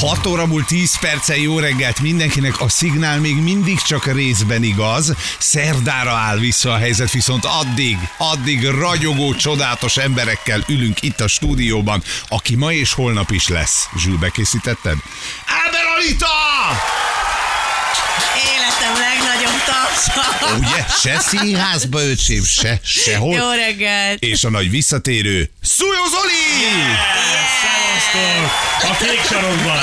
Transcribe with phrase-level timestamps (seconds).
[0.00, 5.14] 6 óra múlt 10 perccel jó reggelt mindenkinek, a szignál még mindig csak részben igaz.
[5.38, 12.02] Szerdára áll vissza a helyzet, viszont addig, addig ragyogó, csodálatos emberekkel ülünk itt a stúdióban,
[12.28, 13.88] aki ma és holnap is lesz.
[13.96, 14.96] Zsül, bekészítetted?
[15.46, 17.05] Ábel Anita!
[18.46, 20.56] Életem legnagyobb tapsa.
[20.56, 20.84] Ugye?
[21.02, 23.34] Se színházba öcsém, se, sehol.
[23.34, 24.22] Jó reggelt.
[24.22, 26.82] És a nagy visszatérő, Szújó Zoli!
[27.62, 28.50] Szevasztok!
[28.90, 29.78] A kék sarokban!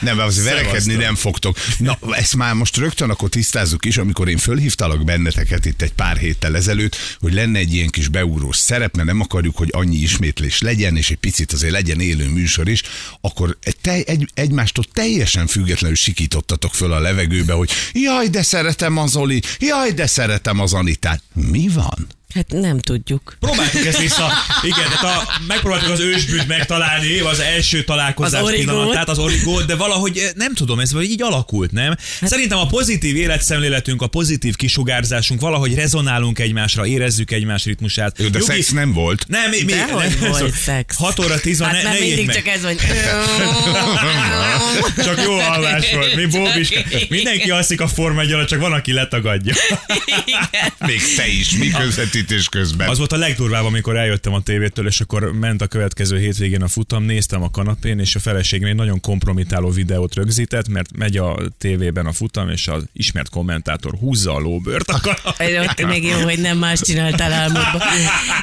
[0.00, 1.56] Nem, az verekedni nem fogtok.
[1.78, 6.16] Na, ezt már most rögtön akkor tisztázzuk is, amikor én fölhívtalak benneteket itt egy pár
[6.16, 10.60] héttel ezelőtt, hogy lenne egy ilyen kis beúrós szerep, mert nem akarjuk, hogy annyi ismétlés
[10.60, 12.82] legyen, és egy picit azért legyen élő műsor is,
[13.20, 19.16] akkor egy, egy, egymástól teljesen függetlenül sikítottatok föl a levegőbe, hogy jaj, de szeretem az
[19.16, 21.22] Oli, jaj, de szeretem az Anitát.
[21.34, 22.19] Mi van?
[22.34, 23.36] Hát nem tudjuk.
[23.40, 24.32] Próbáltuk ezt vissza.
[24.62, 29.76] Igen, tehát a, megpróbáltuk az ősbűt megtalálni, az első találkozás Az pillanatát, az origót, de
[29.76, 31.96] valahogy eh, nem tudom, ez így alakult, nem?
[32.22, 38.18] Szerintem a pozitív életszemléletünk, a pozitív kisugárzásunk, valahogy rezonálunk egymásra, érezzük egymás ritmusát.
[38.18, 39.24] Jó, de Nyugi- szex nem volt.
[39.28, 39.88] Nem, mi, mi, nem,
[40.20, 40.96] volt szex.
[40.96, 42.34] 6 óra 10 van, Hát ne, nem ne mindig meg.
[42.34, 42.76] csak ez, hogy...
[45.04, 46.14] Csak jó hallás volt.
[46.14, 46.68] Mi Bóbis,
[47.08, 49.54] mindenki alszik a Forma 1 alatt, csak van, aki letagadja.
[50.24, 50.72] Igen.
[50.78, 51.70] Még te is, mi
[52.20, 52.88] közvetítés közben.
[52.88, 56.68] Az volt a legdurvább, amikor eljöttem a tévétől, és akkor ment a következő hétvégén a
[56.68, 61.38] futam, néztem a kanapén, és a feleségem egy nagyon kompromitáló videót rögzített, mert megy a
[61.58, 65.60] tévében a futam, és az ismert kommentátor húzza a lóbört a kanapén.
[65.60, 67.80] Ott még jó, hogy nem más csináltál álmodban.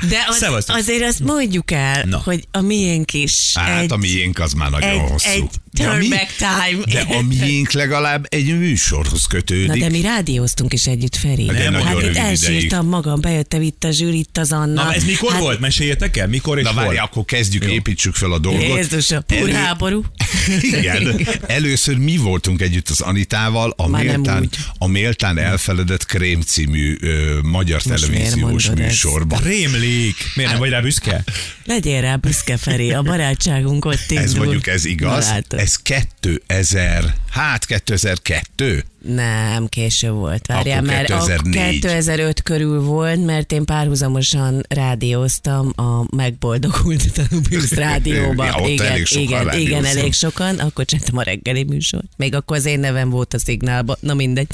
[0.09, 0.75] De az, Szevasztok.
[0.75, 2.17] azért azt mondjuk el, Na.
[2.23, 5.29] hogy a miénk is Hát egy, a miénk az már nagyon egy, hosszú.
[5.29, 6.83] egy De turn back time.
[6.91, 9.81] De a miénk legalább egy műsorhoz Na kötődik.
[9.81, 11.45] de mi rádióztunk is együtt, Feri.
[11.45, 14.83] De nagyon hát itt elsírtam magam, bejöttem itt a zsűr, itt az Anna.
[14.83, 15.59] Na, ez mikor hát, volt?
[15.59, 18.61] Meséljétek el, mikor és Na várj, akkor kezdjük, építsük fel a dolgot.
[18.61, 20.03] Jézus, a pur Elő- háború.
[20.61, 21.27] Igen.
[21.47, 26.97] Először mi voltunk együtt az Anitával a Már nem méltán, a méltán elfeledett Krém című
[27.01, 29.41] ö, magyar Most televíziós műsorban.
[29.43, 30.15] Rémlik.
[30.35, 31.23] Miért nem vagy rá büszke?
[31.65, 34.25] Legyél rá büszke, Feri, a barátságunk ott indul.
[34.25, 35.25] Ez mondjuk ez igaz.
[35.25, 35.59] Na, látod.
[35.67, 38.85] Ez 2000, hát 2002.
[39.01, 40.47] Nem, késő volt.
[40.47, 41.57] Várjál, Akkor mert 2004.
[41.57, 48.45] a 2005 körül volt, mert én párhuzamosan rádióztam a megboldogult Tanubius rádióban.
[48.45, 50.59] Ja, ott igen, elég sokan igen, igen, elég sokan.
[50.59, 52.07] Akkor csináltam a reggeli műsort.
[52.17, 53.97] Még akkor az én nevem volt a szignálban.
[53.99, 54.47] Na mindegy.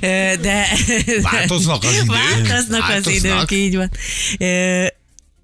[0.40, 0.66] De...
[1.22, 2.06] Változnak az idők.
[2.06, 3.50] Változnak az Változnak.
[3.50, 3.90] idők, így van.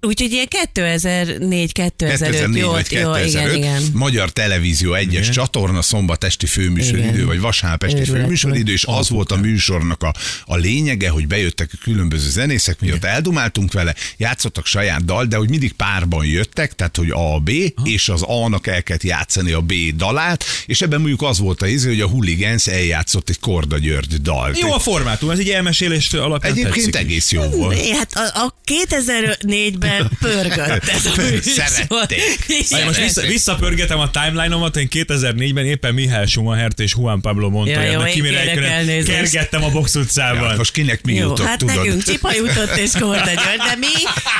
[0.05, 3.83] Úgyhogy ilyen 2004-2005 2004 jó, vagy jó, 2005, igen, igen.
[3.93, 5.31] Magyar Televízió egyes Igen.
[5.31, 7.25] csatorna, szombat esti főműsoridő, Igen.
[7.25, 10.13] vagy vasárnap esti Őrület főműsoridő, és az volt a műsornak a,
[10.45, 15.35] a lényege, hogy bejöttek a különböző zenészek, mi ott eldumáltunk vele, játszottak saját dal, de
[15.35, 17.49] hogy mindig párban jöttek, tehát hogy A, B,
[17.83, 21.67] és az A-nak el kellett játszani a B dalát, és ebben mondjuk az volt a
[21.67, 24.59] izé, hogy a Hooligans eljátszott egy Korda György dalt.
[24.59, 27.87] Jó a formátum, ez egy elmesélés alapján Egyébként egész jó volt.
[27.87, 32.85] Hát a, a 2004-ben pörgött ez a műsor.
[32.85, 37.91] Most vissza, visszapörgetem a timeline-omat, én 2004-ben éppen Mihály Schumachert és Juan Pablo Montoya, Ja,
[37.91, 39.07] jó, ja, én ki mire kérek elkövet- elnézést.
[39.31, 40.49] kergettem a box utcában.
[40.49, 41.75] Ja, most kinek mi Jó, jutott, hát tudod?
[41.75, 43.87] nekünk csipa jutott és Korda György, de mi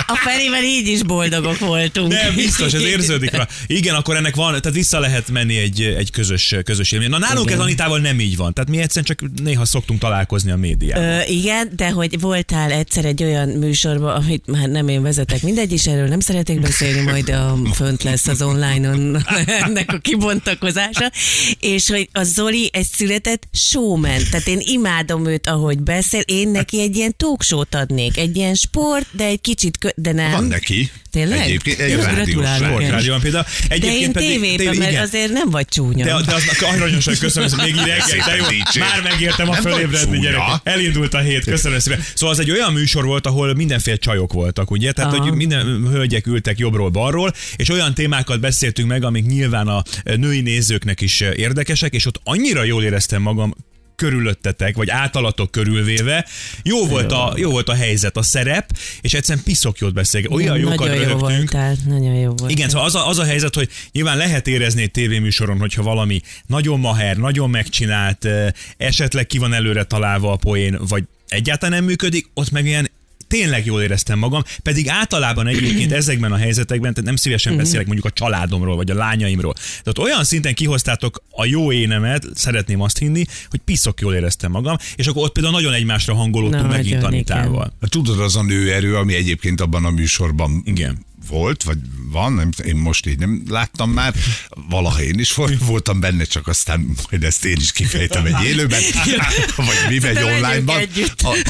[0.08, 2.12] a Ferivel így is boldogok voltunk.
[2.12, 3.48] Nem, biztos, ez érződik rá.
[3.68, 7.10] Igen, akkor ennek van, tehát vissza lehet menni egy, egy közös, közös élmény.
[7.10, 7.58] Na nálunk Igen.
[7.58, 8.54] ez Anitával nem így van.
[8.54, 11.04] Tehát mi egyszerűen csak néha szoktunk találkozni a médiában.
[11.04, 15.72] Ö, igen, de hogy voltál egyszer egy olyan műsorban, amit már nem én vezetek, mindegy
[15.72, 19.26] is, erről nem szeretek beszélni, majd a, fönt lesz az online-on
[19.66, 21.12] ennek a kibontakozása,
[21.60, 26.82] és hogy a Zoli egy született showman, tehát én imádom őt, ahogy beszél, én neki
[26.82, 30.32] egy ilyen talkshow-t adnék, egy ilyen sport, de egy kicsit, kö- de nem.
[30.32, 30.92] Van neki.
[31.16, 31.40] Tényleg?
[31.40, 32.48] Egyébként egy rádiós.
[32.56, 33.44] Sportrádióban például.
[33.68, 35.04] De Egyébként én pedig, tévében, tényleg, mert igen.
[35.04, 36.06] azért nem vagy csúnya.
[36.06, 40.20] De, de az aranyosan köszönöm, hogy még így reggel, de jó, már megértem a fölébredni
[40.20, 40.42] gyerek.
[40.64, 42.04] Elindult a hét, köszönöm szépen.
[42.14, 44.92] Szóval az egy olyan műsor volt, ahol mindenféle csajok voltak, ugye?
[44.92, 45.24] Tehát, Aha.
[45.24, 51.02] hogy minden hölgyek ültek jobbról-balról, és olyan témákat beszéltünk meg, amik nyilván a női nézőknek
[51.02, 53.54] is érdekesek, és ott annyira jól éreztem magam,
[53.96, 56.26] körülöttetek, vagy általatok körülvéve.
[56.64, 58.70] Jó volt, a, jó volt a helyzet, a szerep,
[59.02, 60.32] és egyszerűen piszok jót beszélget.
[60.32, 61.52] Olyan jókat nagyon jó röhögtünk.
[61.52, 62.52] voltál, nagyon jó volt.
[62.52, 66.22] Igen, szóval az a, az a helyzet, hogy nyilván lehet érezni egy tévéműsoron, hogyha valami
[66.48, 68.48] nagyon maher, nagyon megcsinált, eh,
[68.78, 72.85] esetleg ki van előre találva a poén, vagy egyáltalán nem működik, ott meg ilyen
[73.28, 77.62] tényleg jól éreztem magam, pedig általában egyébként ezekben a helyzetekben tehát nem szívesen Mhm.
[77.62, 79.54] beszélek mondjuk a családomról, vagy a lányaimról.
[79.54, 84.78] Tehát olyan szinten kihoztátok a jó énemet, szeretném azt hinni, hogy piszok jól éreztem magam,
[84.96, 87.06] és akkor ott például nagyon egymásra hangolódtunk Nagyon, megint igen.
[87.06, 87.74] Anitával.
[87.90, 91.06] Tudod, az a nőerő, ami egyébként abban a műsorban Igen.
[91.28, 91.78] Volt, vagy
[92.12, 94.14] van, nem, én most így nem láttam már,
[94.70, 98.82] valaha én is vol- voltam benne, csak aztán majd ezt én is kifejtem egy élőben,
[99.56, 100.82] vagy mi Szerintem online-ban,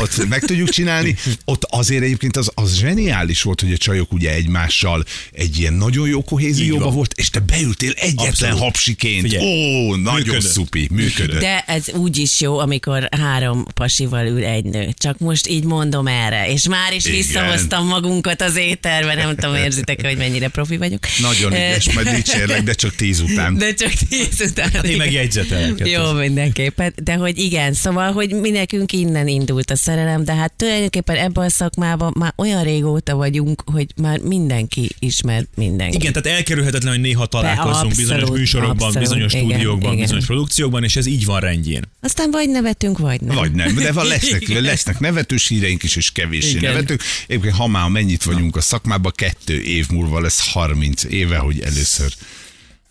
[0.02, 1.16] ott meg tudjuk csinálni.
[1.46, 6.08] Ott azért egyébként az, az zseniális volt, hogy a csajok ugye egymással egy ilyen nagyon
[6.08, 8.60] jó kohézióban volt, és te beültél egyetlen Abszolút.
[8.60, 9.22] hapsiként.
[9.22, 10.52] Figyelj, Ó, nagyon működött.
[10.52, 11.40] szupi, működött.
[11.40, 14.94] De ez úgy is jó, amikor három pasival ül egy nő.
[14.98, 17.18] Csak most így mondom erre, és már is Igen.
[17.18, 21.00] visszahoztam magunkat az éterbe, nem tudom, érzitek hogy mennyire profi vagyok.
[21.22, 23.58] Nagyon Eh, ügyes, majd dicsérlek, de csak tíz után.
[23.58, 24.72] De csak tíz után.
[24.72, 24.98] Hát én igen.
[25.06, 25.88] meg jegyzetelek.
[25.88, 26.94] Jó, mindenképpen.
[27.04, 31.46] De hogy igen, szóval, hogy mi nekünk innen indult a szerelem, de hát tulajdonképpen ebben
[31.46, 35.96] a szakmában már olyan régóta vagyunk, hogy már mindenki ismer mindenki.
[35.96, 40.04] Igen, tehát elkerülhetetlen, hogy néha találkozzunk abszolút, bizonyos műsorokban, abszolút, bizonyos igen, stúdiókban, igen.
[40.04, 41.84] bizonyos produkciókban, és ez így van rendjén.
[42.02, 43.36] Aztán vagy nevetünk, vagy nem.
[43.36, 47.02] Vagy nem, de van, lesznek, lesznek nevetős híreink is, és kevés nevetők.
[47.28, 52.14] Egyébként, ha már mennyit vagyunk a szakmában, kettő év múlva lesz 30 éve, hogy először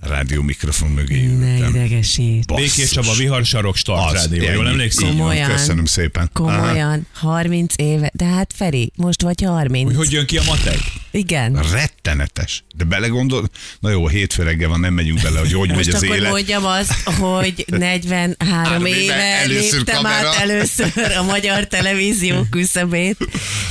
[0.08, 1.68] rádió mikrofon mögé Ne ültem.
[1.74, 2.46] idegesít.
[2.46, 2.74] Basszus.
[2.74, 5.08] Békés Csaba, Viharsarok, Start Az, Rádió, jól emlékszem?
[5.08, 5.50] Komolyan.
[5.50, 6.30] Köszönöm szépen.
[6.32, 6.56] Aha.
[6.60, 8.10] Komolyan, 30 éve.
[8.14, 9.86] De hát Feri, most vagy 30.
[9.86, 10.78] Hogy hogy jön ki a matek?
[11.10, 11.60] Igen.
[11.72, 12.64] Rettenetes.
[12.76, 13.48] De belegondol,
[13.80, 16.30] na jó, hétfő reggel van, nem megyünk bele, hogy hogy megy Most az akkor élet.
[16.30, 20.28] mondjam azt, hogy 43 Három éve először léptem kamera.
[20.28, 23.16] át először a magyar televízió küszöbét,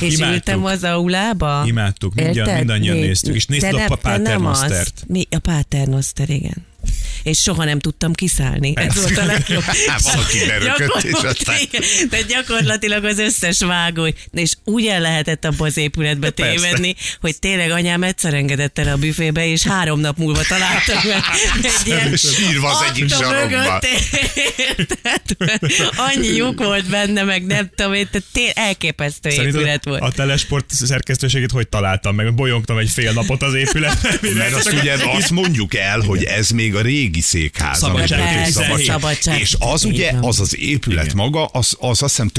[0.00, 0.34] és Imádtuk.
[0.36, 1.62] ültem az aulába.
[1.66, 3.96] Imádtuk, mindjárt- mindannyian Mi- néztük, és nézted te a.
[3.96, 5.04] Paternostert.
[5.06, 5.26] Mi?
[5.30, 5.38] A
[6.24, 6.73] Paternoster, igen.
[7.22, 8.72] És soha nem tudtam kiszállni.
[8.76, 9.62] Ez volt a legjobb.
[9.86, 11.58] Hát valaki berökött, és aztán-
[12.10, 16.54] De gyakorlatilag az összes vágó, és úgy el lehetett abba az épületbe Persze.
[16.54, 21.22] tévedni, hogy tényleg anyám egyszer engedett el a büfébe, és három nap múlva találtam meg
[21.80, 23.56] egy ilyen Sírva az egyik akta sarokba.
[23.56, 23.86] mögött,
[24.56, 25.36] érted?
[25.96, 30.02] Annyi lyuk volt benne, meg nem tudom, én, tehát tél, elképesztő épület Szerinted volt.
[30.02, 32.34] a telesport szerkesztőségét hogy találtam meg?
[32.34, 34.18] Bolyongtam egy fél napot az épületben.
[34.34, 37.78] Mert azt ugye azt mondjuk el, hogy ez még a régi székház.
[37.78, 39.40] Szabadság.
[39.40, 41.16] És az ugye, az az épület Igen.
[41.16, 42.30] maga, az, az azt hiszem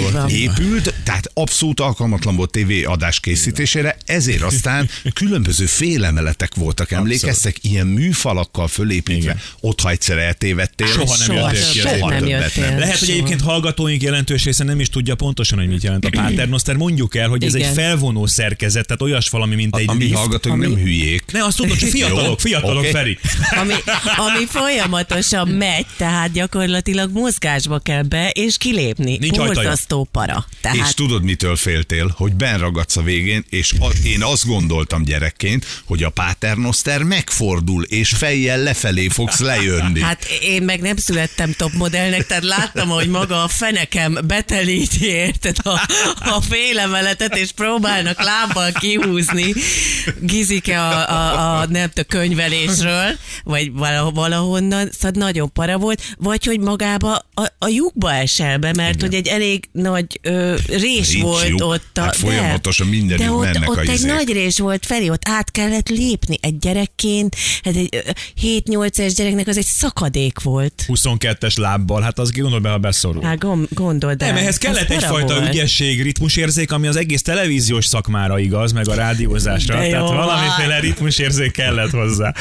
[0.00, 0.12] volt.
[0.12, 0.28] van.
[0.28, 7.86] épült, tehát abszolút alkalmatlan volt TV adás készítésére, ezért aztán különböző félemeletek voltak, emlékeztek, ilyen
[7.86, 9.22] műfalakkal fölépítve.
[9.22, 9.40] Igen.
[9.60, 12.68] Ott, ha egyszer eltévedtél, Soha nem Soha jöttél ki soha nem jöttél.
[12.68, 12.78] nem.
[12.78, 16.76] Lehet, hogy egyébként hallgatóink jelentős része nem is tudja pontosan, hogy mit jelent a Paternoster.
[16.76, 17.68] Mondjuk el, hogy ez Igen.
[17.68, 20.14] egy felvonó szerkezet, tehát olyas valami, mint egy A lift.
[20.14, 21.24] hallgatóink ami- nem hülyék.
[21.32, 22.90] Ne, azt tudod, hogy fiatalok, fiatalok, oké.
[23.16, 23.60] Feri.
[23.60, 23.74] ami,
[24.16, 29.16] ami folyamatosan megy, tehát gyakorlatilag mozgásba kell be és kilépni.
[29.20, 29.36] Nincs.
[29.36, 30.46] Borzasztó para.
[30.50, 32.14] És Tehát tudod, mitől féltél?
[32.16, 38.10] Hogy benragadsz a végén, és a, én azt gondoltam gyerekként, hogy a Paternoster megfordul, és
[38.10, 40.00] fejjel lefelé fogsz lejönni.
[40.00, 45.56] Hát én meg nem születtem top modellnek, tehát láttam, hogy maga a fenekem betelíti, érted,
[45.62, 45.80] a,
[46.18, 49.54] a félemeletet, és próbálnak lábbal kihúzni
[50.20, 52.97] Gizike a, a, a nem tudom, könyvelésről,
[53.44, 58.72] vagy valaho- valahonnan, szóval nagyon para volt, vagy hogy magába a, a lyukba esel be,
[58.72, 61.62] mert hogy egy elég nagy ö, rés Nincs volt lyuk.
[61.64, 61.98] ott.
[61.98, 64.10] A, Hát folyamatosan mindenütt de ott, mennek ott a egy izék.
[64.12, 68.10] nagy rés volt, Feri, ott át kellett lépni egy gyerekként, hát egy ö,
[68.42, 70.84] 7-8 éves gyereknek az egy szakadék volt.
[70.86, 73.22] 22-es lábbal, hát az gondolj be, ha beszorul.
[73.22, 74.20] Hát gond, gondold.
[74.20, 75.48] Nem, ehhez kellett egyfajta volt.
[75.48, 79.76] ügyesség, ritmusérzék, ami az egész televíziós szakmára igaz, meg a rádiózásra.
[79.76, 80.16] De jó Tehát van.
[80.16, 82.34] valamiféle ritmusérzék kellett hozzá.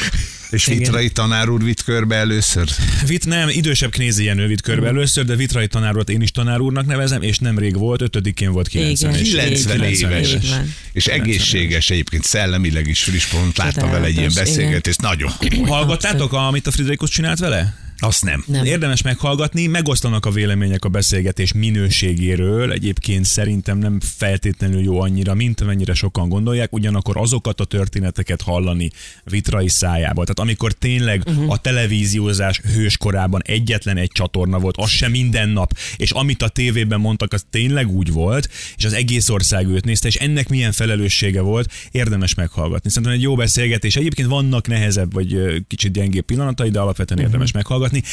[0.49, 2.69] És Vitrai tanár úr vitt körbe először?
[3.07, 6.59] Vit nem, idősebb Knézi Jenő vitt körbe először, de Vitrai tanár urat én is tanár
[6.59, 9.25] úrnak nevezem, és nemrég volt, ötödikén volt 90 Igen.
[9.25, 10.49] és 90 Így van, éves.
[10.49, 10.73] van.
[10.91, 15.69] És egészséges egyébként, szellemileg is friss, pont láttam vele egy ilyen beszélgetést, nagyon komoly.
[15.69, 17.86] Hallgattátok, amit a Friderikus csinált vele?
[17.99, 18.43] Azt nem.
[18.47, 18.65] Nem.
[18.65, 22.71] Érdemes meghallgatni, megosztanak a vélemények a beszélgetés minőségéről.
[22.71, 28.89] Egyébként szerintem nem feltétlenül jó annyira, mint amennyire sokan gondolják, ugyanakkor azokat a történeteket hallani
[29.23, 30.25] vitrai szájából.
[30.25, 31.51] Tehát amikor tényleg uh-huh.
[31.51, 36.99] a televíziózás hőskorában egyetlen egy csatorna volt, az sem minden nap, és amit a tévében
[36.99, 41.41] mondtak, az tényleg úgy volt, és az egész ország őt nézte, és ennek milyen felelőssége
[41.41, 42.89] volt, érdemes meghallgatni.
[42.89, 43.95] Szerintem egy jó beszélgetés.
[43.95, 45.37] Egyébként vannak nehezebb vagy
[45.67, 47.86] kicsit gyengébb pillanatai, de alapvetően érdemes meghallgatni.
[47.87, 48.03] Hallgatni.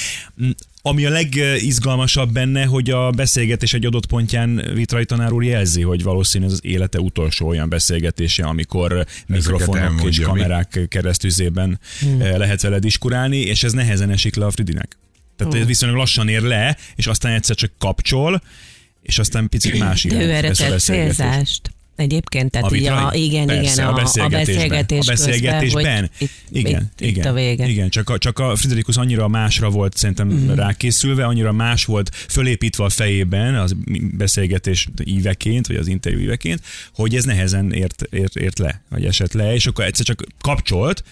[0.43, 0.51] Mm,
[0.83, 6.03] Ami a legizgalmasasabb benne, hogy a beszélgetés egy adott pontján Vitrai tanár úr jelzi, hogy
[6.03, 10.25] valószínű ez az élete utolsó olyan beszélgetése, amikor mikrofonok és elmondja, mi?
[10.25, 12.19] kamerák keresztüzében hmm.
[12.19, 14.97] lehet vele diskurálni, és ez nehezen esik le a Fridinek.
[15.37, 18.43] Tehát ez viszonylag lassan ér le, és aztán egyszer csak kapcsol,
[19.03, 21.74] és aztán picit más De ő erre tett célzást.
[21.97, 25.83] Egyébként, tehát A így a, igen, Persze, igen, a, a beszélgetés, a beszélgetésben.
[25.83, 27.69] Közben, itt, igen, itt, igen, itt a vége.
[27.69, 30.51] igen, csak a, csak a Friderikus annyira másra volt szerintem mm.
[30.55, 33.75] rákészülve, annyira más volt fölépítve a fejében az
[34.17, 36.61] beszélgetés íveként, vagy az interjú íveként,
[36.95, 41.05] hogy ez nehezen ért, ért, ért le, vagy esett le, és akkor egyszer csak kapcsolt,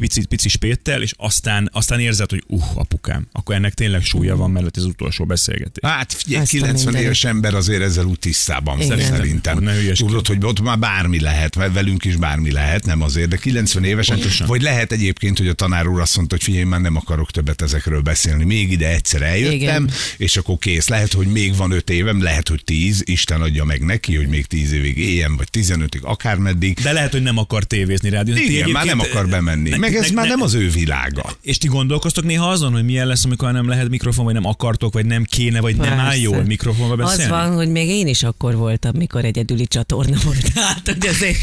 [0.00, 4.50] pici, pici spéttel, és aztán, aztán érzed, hogy uh, apukám, akkor ennek tényleg súlya van,
[4.50, 5.90] mert ez az utolsó beszélgetés.
[5.90, 7.06] Hát figyelj, Azt a 90 mindenit.
[7.06, 9.00] éves ember azért ezzel úgy tisztában Igen.
[9.00, 9.58] szerintem.
[9.58, 9.92] Ne.
[9.92, 13.84] Tudod, hogy ott már bármi lehet, mert velünk is bármi lehet, nem azért, de 90
[13.84, 14.16] évesen.
[14.16, 14.46] Pontosan.
[14.46, 17.30] Vagy lehet egyébként, hogy a tanár úr azt mondta, hogy figyelj, én már nem akarok
[17.30, 18.44] többet ezekről beszélni.
[18.44, 19.90] Még ide egyszer eljöttem, Igen.
[20.16, 20.88] és akkor kész.
[20.88, 24.46] Lehet, hogy még van 5 évem, lehet, hogy 10, Isten adja meg neki, hogy még
[24.46, 26.78] 10 évig éljen, vagy 15-ig, akármeddig.
[26.82, 28.44] De lehet, hogy nem akar tévézni rádiózni.
[28.44, 29.67] Igen, már nem akar bemenni.
[29.70, 31.36] Ne- Meg ez ne- már ne- nem az ő világa.
[31.42, 34.92] És ti gondolkoztok néha azon, hogy milyen lesz, amikor nem lehet mikrofon, vagy nem akartok,
[34.92, 36.20] vagy nem kéne, vagy nem áll Persze.
[36.20, 37.22] jól mikrofonba beszélni?
[37.22, 40.52] Az van, hogy még én is akkor voltam, mikor egyedüli csatorna volt.
[40.54, 41.36] Tehát, hogy azért,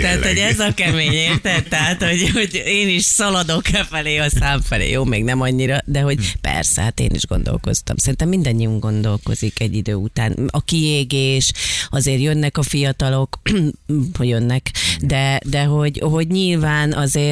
[0.00, 1.68] tehát, hogy ez a kemény, érted?
[1.68, 4.90] Tehát, hogy, hogy én is szaladok e felé, a szám felé.
[4.90, 7.96] Jó, még nem annyira, de hogy persze, hát én is gondolkoztam.
[7.96, 10.48] Szerintem mindannyiunk gondolkozik egy idő után.
[10.50, 11.52] A kiégés,
[11.90, 13.38] azért jönnek a fiatalok,
[14.18, 17.27] hogy jönnek, de, de hogy, hogy nyilván azért,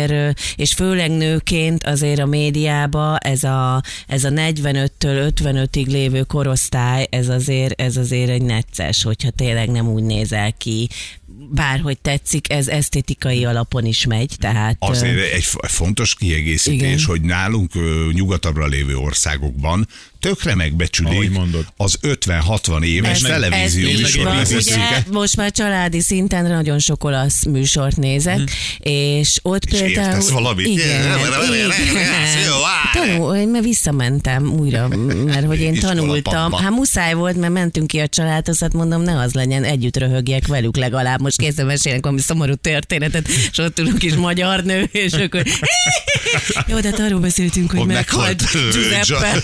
[0.57, 7.29] és főleg nőként azért a médiába ez a, ez a 45-től 55-ig lévő korosztály, ez
[7.29, 10.88] azért, ez azért egy necces, hogyha tényleg nem úgy nézel ki,
[11.50, 14.76] bárhogy tetszik, ez esztétikai alapon is megy, tehát...
[14.79, 17.05] Azért egy fontos kiegészítés, Igen.
[17.07, 17.73] hogy nálunk
[18.12, 19.87] nyugatabbra lévő országokban
[20.26, 21.30] tökre megbecsülik
[21.76, 24.37] az 50-60 éves Ez- televízió ez így műsor van.
[24.37, 24.76] vezetőket.
[24.76, 28.40] Ugye most már családi szinten nagyon sok olasz műsort nézek,
[28.78, 30.06] és ott És például...
[30.09, 30.66] értesz valamit?
[30.66, 31.09] Igen,
[32.62, 33.09] várj.
[33.09, 34.88] Tanul, mert visszamentem újra,
[35.25, 36.52] mert hogy én tanultam.
[36.52, 40.47] Hát muszáj volt, mert mentünk ki a családhoz, hát mondom, ne az legyen, együtt röhögjek
[40.47, 41.21] velük legalább.
[41.21, 45.42] Most kézzel mesélnek valami szomorú történetet, és ott ülünk is magyar nő, és akkor...
[46.68, 48.42] Jó, de hát arról beszéltünk, hogy meghalt
[48.73, 49.42] Giuseppe.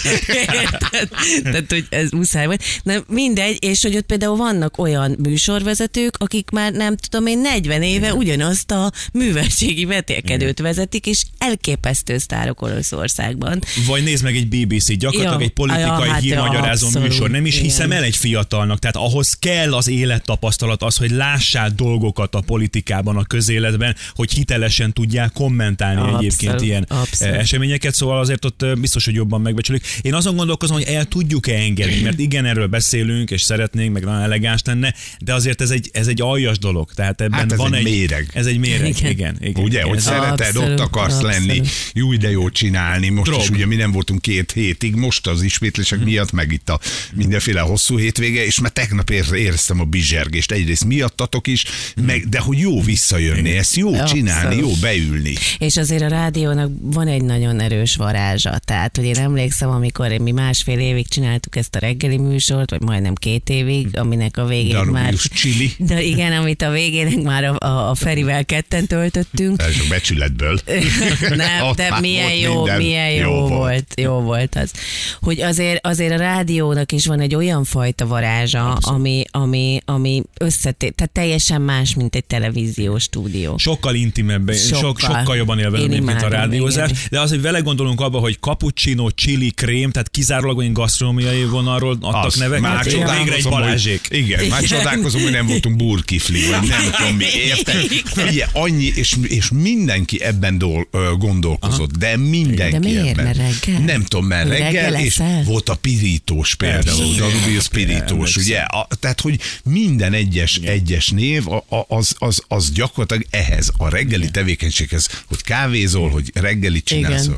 [0.72, 1.08] Érted?
[1.42, 2.62] Tehát, hogy ez muszáj volt.
[2.82, 7.82] Na mindegy, és hogy ott például vannak olyan műsorvezetők, akik már nem tudom én 40
[7.82, 13.62] éve ugyanazt a műveltségi vetélkedőt vezetik, és elképesztő sztárok Oroszországban.
[13.86, 17.30] Vagy nézd meg egy BBC, gyakorlatilag Ja, egy politikai ja, hát hírmagyarázó abszolút, műsor.
[17.30, 17.64] Nem is igen.
[17.66, 23.16] hiszem el egy fiatalnak, tehát ahhoz kell az élettapasztalat, az, hogy lássál dolgokat a politikában,
[23.16, 27.34] a közéletben, hogy hitelesen tudják kommentálni Abszolút, egyébként ilyen abszolút.
[27.34, 29.86] eh, eseményeket, szóval azért ott eh, biztos, hogy jobban megbecsulik.
[30.02, 34.20] Én azon gondolkozom, hogy el tudjuk-e engedni, mert igen, erről beszélünk, és szeretnénk, meg nagyon
[34.22, 36.92] elegáns lenne, de azért ez egy, ez egy aljas dolog.
[36.92, 38.28] Tehát ebben Hát ez van egy egy méreg.
[38.32, 39.10] Ez egy méreg, igen.
[39.10, 39.36] Igen.
[39.40, 39.88] igen, Ugye, igen.
[39.88, 41.36] hogy szereted, Abszolút, ott akarsz abszolút.
[41.46, 41.60] lenni,
[41.94, 43.08] jó de jó csinálni.
[43.08, 43.42] Most Drog.
[43.42, 46.08] is ugye mi nem voltunk két hétig, most az ismétlések Mhm.
[46.08, 46.80] miatt, meg itt a
[47.14, 50.52] mindenféle hosszú hétvége, és már tegnap ér- éreztem a bizsergést.
[50.52, 51.64] Egyrészt miattatok is,
[51.96, 52.06] Mhm.
[52.06, 54.10] meg, de hogy jó visszajönni, ezt jó Abszolút.
[54.12, 55.34] csinálni, jó beülni.
[55.58, 58.58] És azért a rádiónak van egy nagyon erős varázsa.
[58.64, 63.14] Tehát, hogy én emlékszem, amikor mi másfél évig csináltuk ezt a reggeli műsort, vagy majdnem
[63.14, 64.84] két évig, aminek a végén már...
[64.84, 65.70] Danubius chili.
[65.88, 69.62] De igen, amit a végén már a, a, a Ferivel ketten töltöttünk.
[69.62, 70.58] Ez a becsületből.
[71.34, 73.50] Nem, Ott de már milyen jó, milyen jó, Jó volt.
[73.52, 74.00] volt.
[74.00, 74.72] Jó volt az.
[75.20, 80.94] Hogy azért, azért a rádiónak is van egy olyan fajta varázsa, ami, ami, ami összetét,
[80.94, 83.58] tehát teljesen más, mint egy televíziós stúdió.
[83.58, 85.36] Sokkal intimebb, sokkal, sok, Sokkal.
[85.36, 86.90] jobban élvezem, mint a rádiózás.
[86.90, 87.02] igen.
[87.10, 91.96] De az, hogy vele gondolunk abba, hogy cappuccino, chili, krém, tehát kizárólag olyan gasztronómiai vonalról
[92.00, 92.62] adtak Azt, neveket.
[92.62, 94.00] már és végre egy csodálkozom, Balázsék.
[94.08, 97.74] Hogy, igen, már csodálkozom, hogy nem voltunk burkifli, vagy nem tudom mi, érted?
[98.04, 103.06] Figyelj, annyi, és, és mindenki ebben dol, gondolkozott, de mindenki De miért?
[103.08, 103.24] ebben.
[103.24, 103.80] Mert reggel?
[103.80, 107.14] Nem tudom, mert reggel, reggel és volt a pirítós például.
[107.14, 108.58] Danubius pirítós, ugye?
[108.58, 114.30] A, tehát, hogy minden egyes, egyes név, a, az, az, az gyakorlatilag ehhez, a reggeli
[114.30, 117.24] tevékenységhez, hogy kávézol, hogy reggeli csinálsz.
[117.24, 117.36] Igen.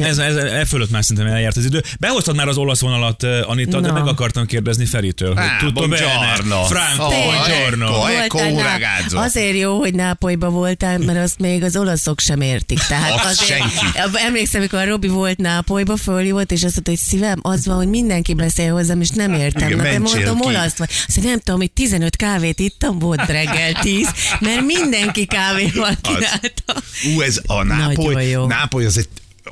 [0.00, 1.82] Ez, ez, e fölött már szerintem eljárt az idő.
[2.00, 3.92] Behoztad már az olasz vonalat, uh, Anita, de Na.
[3.92, 5.34] meg akartam kérdezni Feritől.
[5.34, 6.02] Hogy tutto bene?
[6.04, 6.64] buongiorno.
[6.64, 8.06] Franco, Oh, buongiorno.
[8.06, 8.50] ecco, eh.
[8.52, 9.18] Voltál ecco.
[9.18, 12.78] Azért jó, hogy Nápolyba voltál, mert azt még az olaszok sem értik.
[12.78, 13.98] Tehát Azt azért, senki.
[14.26, 17.88] emlékszem, amikor a Robi volt Nápolyba, följött, és azt mondta, hogy szívem, az van, hogy
[17.88, 19.68] mindenki beszél hozzám, és nem értem.
[19.70, 20.28] Igen, Na, de ki.
[20.40, 20.88] olasz vagy.
[20.90, 24.08] Azt mondja, nem tudom, hogy 15 kávét ittam, volt reggel 10,
[24.40, 26.82] mert mindenki kávéval kínálta.
[27.16, 28.36] Ú, ez a Nápoly.
[28.48, 29.08] Nápoly az egy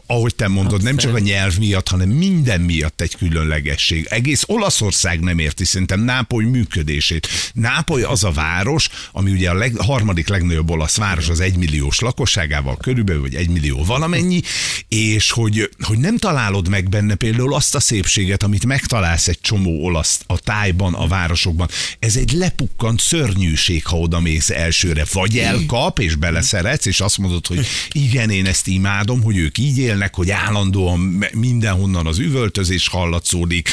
[0.07, 4.07] ahogy te mondod, nem csak a nyelv miatt, hanem minden miatt egy különlegesség.
[4.11, 7.29] Egész Olaszország nem érti szerintem Nápoly működését.
[7.53, 12.77] Nápoly az a város, ami ugye a leg, harmadik legnagyobb olasz város az egymilliós lakosságával
[12.77, 14.41] körülbelül, vagy egymillió valamennyi,
[14.89, 19.85] és hogy, hogy nem találod meg benne például azt a szépséget, amit megtalálsz egy csomó
[19.85, 21.69] olasz a tájban, a városokban.
[21.99, 25.05] Ez egy lepukkant szörnyűség, ha oda mész elsőre.
[25.13, 29.81] Vagy elkap, és beleszeretsz, és azt mondod, hogy igen, én ezt imádom, hogy ők így
[29.83, 33.69] élnek, hogy állandóan mindenhonnan az üvöltözés hallatszódik,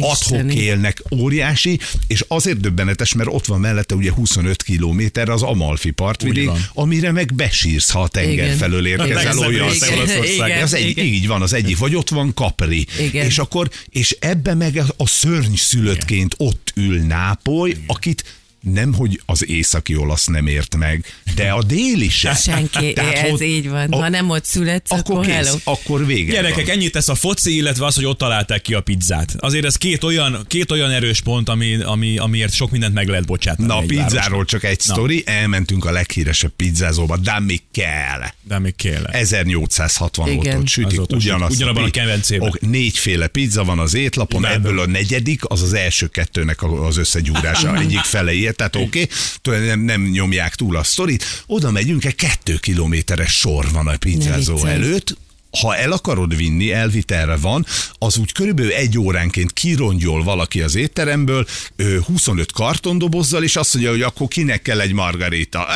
[0.00, 5.90] adhok élnek, óriási, és azért döbbenetes, mert ott van mellette ugye 25 kilométer az Amalfi
[5.90, 8.56] partvidék, amire meg besírsz, ha a tenger Igen.
[8.56, 10.62] felől érkezel olyan Olaszország.
[10.62, 12.86] Az egy, így van, az egyik, vagy ott van Capri.
[12.98, 13.24] Igen.
[13.24, 19.48] És akkor, és ebbe meg a szörny szülöttként ott ül Nápoly, akit nem, hogy az
[19.48, 22.34] északi olasz nem ért meg, de a déli se.
[22.44, 23.92] Senki, ez ott- így van.
[23.92, 25.56] a- Ha nem ott születsz, akkor akkor kész, hello.
[25.64, 26.74] akkor vége Gyerekek, van.
[26.74, 29.34] ennyit tesz a foci, illetve az, hogy ott találták ki a pizzát.
[29.38, 33.26] Azért ez két olyan, két olyan erős pont, ami, ami, amiért sok mindent meg lehet
[33.26, 33.66] bocsátani.
[33.68, 34.46] Na, a pizzáról városnak.
[34.46, 34.92] csak egy Na.
[34.92, 38.20] sztori, elmentünk a leghíresebb pizzázóba, de még kell.
[38.42, 39.08] De még kéne.
[39.08, 40.58] 1860 Igen.
[40.58, 41.56] ott sütik Azóta ugyanazt.
[41.56, 42.48] Ugyanabban a kemencében.
[42.48, 44.62] Ok, négyféle pizza van az étlapon, Imádom.
[44.64, 47.76] ebből a negyedik, az az első kettőnek az összegyúrása.
[47.80, 49.06] Egyik fele ilyet, tehát oké,
[49.42, 51.24] okay, nem, nem nyomják túl a sztorit.
[51.46, 55.16] Oda megyünk, egy kettő kilométeres sor van a pizzázó előtt,
[55.60, 57.66] ha el akarod vinni, elvitelre van,
[57.98, 63.92] az úgy körülbelül egy óránként kirongyol valaki az étteremből ö, 25 kartondobozzal, és azt mondja,
[63.92, 65.66] hogy akkor kinek kell egy margarita.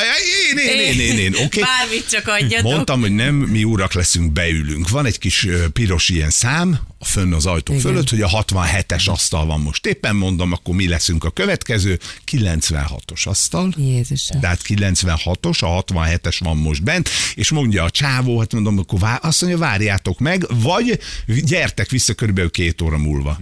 [0.50, 1.60] Én, én, én, én, én, oké?
[1.78, 2.70] Bármit csak adjatok.
[2.70, 4.88] Mondtam, hogy nem, mi urak leszünk, beülünk.
[4.88, 7.84] Van egy kis piros ilyen szám, fönn az ajtó Igen.
[7.84, 9.86] fölött, hogy a 67-es asztal van most.
[9.86, 11.98] Éppen mondom, akkor mi leszünk a következő,
[12.30, 13.72] 96-os asztal.
[13.76, 14.40] Jézusom.
[14.40, 19.18] Tehát 96-os, a 67-es van most bent, és mondja a csávó, hát mondom, akkor vár,
[19.22, 23.40] azt mondja, várjátok meg, vagy gyertek vissza körülbelül két óra múlva.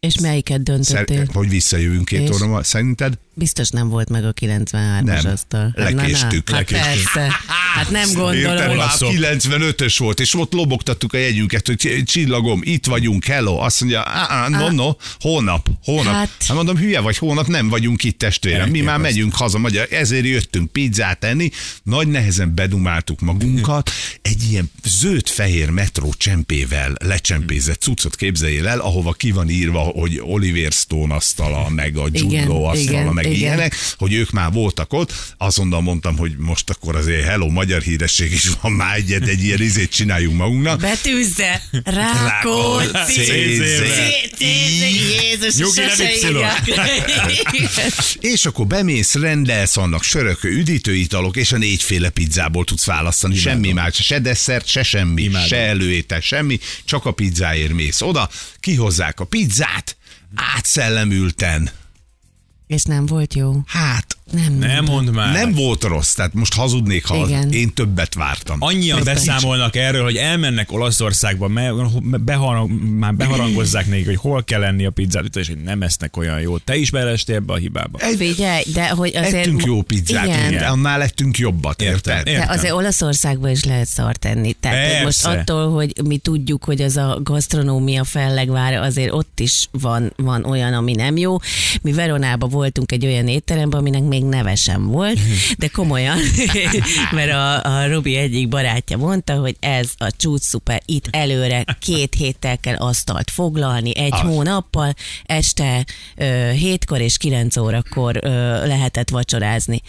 [0.00, 1.16] És melyiket döntöttél?
[1.16, 2.30] Szer- hogy visszajövünk két És?
[2.34, 2.62] óra múlva.
[2.62, 3.18] Szerinted?
[3.36, 5.32] Biztos nem volt meg a 93-as Nem.
[5.32, 5.74] asztal.
[5.76, 6.02] Hát na, na.
[6.02, 7.12] Lekéstük, Hát lekéstük.
[7.12, 7.32] persze.
[7.74, 8.68] Hát nem gondolom.
[8.70, 9.12] Olaszok.
[9.12, 13.56] 95-ös volt, és ott lobogtattuk a jegyünket, hogy csi- csillagom, itt vagyunk, hello.
[13.58, 16.04] Azt mondja, "Á, no, no, hónap, hónap.
[16.04, 18.70] Hát, Hát- hát mondom, hülye vagy, hónap nem vagyunk itt testvérem.
[18.70, 21.50] Mi már megyünk haza, magyar, ezért jöttünk pizzát enni.
[21.82, 23.90] Nagy nehezen bedumáltuk magunkat.
[24.22, 30.72] Egy ilyen zöld-fehér metró csempével lecsempézett cuccot képzeljél el, ahova ki van írva, hogy Oliver
[30.72, 33.52] Stone asztala, meg a Jude Igen, Law asztala, igen, meg igen.
[33.52, 38.32] ilyenek, hogy ők már voltak ott, azonnal mondtam, hogy most akkor azért hello, magyar híresség
[38.32, 40.80] is van már egyet, egy ilyen izét csináljunk magunknak.
[40.80, 41.62] Betűzze!
[41.84, 43.20] Rákóczi!
[44.38, 44.82] Jézus.
[48.20, 53.36] És akkor bemész, rendelsz annak sörök, üdítőitalok, és a négyféle pizzából tudsz választani.
[53.36, 55.48] Semmi más, se desszert, se semmi, Imádom.
[55.48, 59.96] se előétel, semmi, csak a pizzáért mész oda, kihozzák a pizzát,
[60.56, 61.70] átszellemülten.
[62.66, 63.52] És nem volt jó.
[63.66, 64.54] Hát, Nem.
[64.54, 65.32] Nem mondd már.
[65.32, 67.52] nem volt rossz, tehát most hazudnék, ha Igen.
[67.52, 68.56] én többet vártam.
[68.60, 71.50] Annyian Egy beszámolnak erről, hogy elmennek Olaszországba,
[72.02, 76.40] beharang, már beharangozzák nekik, hogy hol kell lenni a pizzát, és hogy nem esznek olyan
[76.40, 76.62] jót.
[76.62, 77.98] Te is belestél ebbe a hibába.
[77.98, 79.34] Figyelj, de hogy azért...
[79.34, 80.50] Ettünk jó pizzát, Igen.
[80.50, 82.26] de annál ettünk jobbat, Értem, érted?
[82.26, 82.46] értem.
[82.46, 84.52] De azért Olaszországban is lehet szart tenni.
[84.60, 90.12] Tehát most attól, hogy mi tudjuk, hogy az a gasztronómia fellegvára, azért ott is van,
[90.16, 91.36] van olyan, ami nem jó.
[91.82, 95.18] Mi Veronában voltunk egy olyan étteremben, aminek még neve sem volt,
[95.58, 96.18] de komolyan,
[97.16, 102.14] mert a, a Robi egyik barátja mondta, hogy ez a csúcs szuper, itt előre két
[102.14, 105.84] héttel kell asztalt foglalni, egy hónappal, este
[106.16, 108.28] ö, hétkor és kilenc órakor ö,
[108.66, 109.80] lehetett vacsorázni.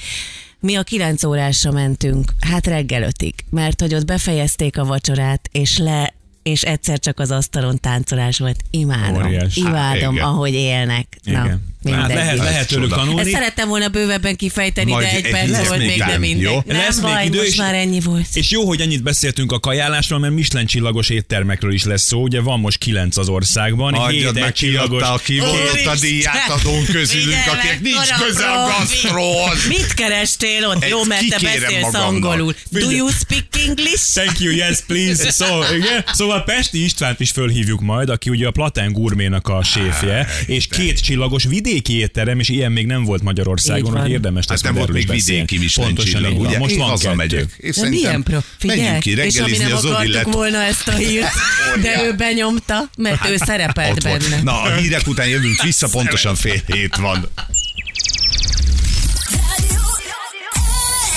[0.59, 5.77] Mi a kilenc órásra mentünk, hát reggel ötig, mert hogy ott befejezték a vacsorát, és
[5.77, 8.59] le és egyszer csak az asztalon táncolás volt.
[8.69, 9.25] Imádom.
[9.25, 9.55] Óriás.
[9.55, 10.25] Imádom, Hát, igen.
[10.25, 11.17] ahogy élnek.
[11.23, 11.59] Na,
[11.91, 13.19] Hát lehet, lehet tőlük tanulni.
[13.21, 16.17] Ezt szerettem volna bővebben kifejteni, Majd de egy egy perc lesz volt még még, de
[16.17, 16.41] mindegy.
[16.41, 16.61] jó?
[16.65, 18.25] Nem Lesz még baj, idő, most és- már ennyi volt.
[18.33, 22.21] És jó, hogy ennyit beszéltünk a kajálásról, mert Michelin csillagos éttermekről is lesz szó.
[22.21, 23.93] Ugye van most kilenc az országban.
[23.93, 25.03] Adjad hét meg, csillagos.
[25.23, 25.97] ki volt a Úristen!
[25.99, 29.67] díját adón közülünk, meg, nincs köze a gasztróhoz.
[29.67, 30.87] Mit kerestél ott?
[30.89, 32.55] Jó, mert te beszélsz angolul.
[32.69, 34.03] Do you speak English?
[34.13, 35.31] Thank you, yes, please.
[35.31, 36.03] So, igen.
[36.13, 40.99] Szóval Pesti Istvánt is fölhívjuk majd, aki ugye a Platán Gourménak a séfje, és két
[41.01, 41.43] csillagos
[41.75, 45.07] vidéki étterem, és ilyen még nem volt Magyarországon, hogy érdemes Hát lesz nem majd volt
[45.07, 46.57] még is vidéki Michelin Pontosan így van.
[46.57, 47.55] Most van hazamegyek.
[47.57, 48.39] És De milyen szerintem pro?
[48.57, 51.33] Figyelj, menjünk ki és ami reggelizni nem az akartuk volna ezt a hírt,
[51.81, 54.29] de ő benyomta, mert ő szerepelt Ott volt.
[54.29, 54.41] benne.
[54.41, 57.29] Na, a hírek után jövünk vissza, pontosan fél hét van.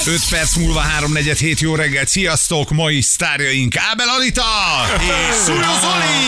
[0.09, 2.71] 5 perc múlva 347 jó reggel, sziasztok!
[2.71, 4.43] Mai sztárjaink Ábel Anita
[5.01, 6.19] és Szúró Zoli!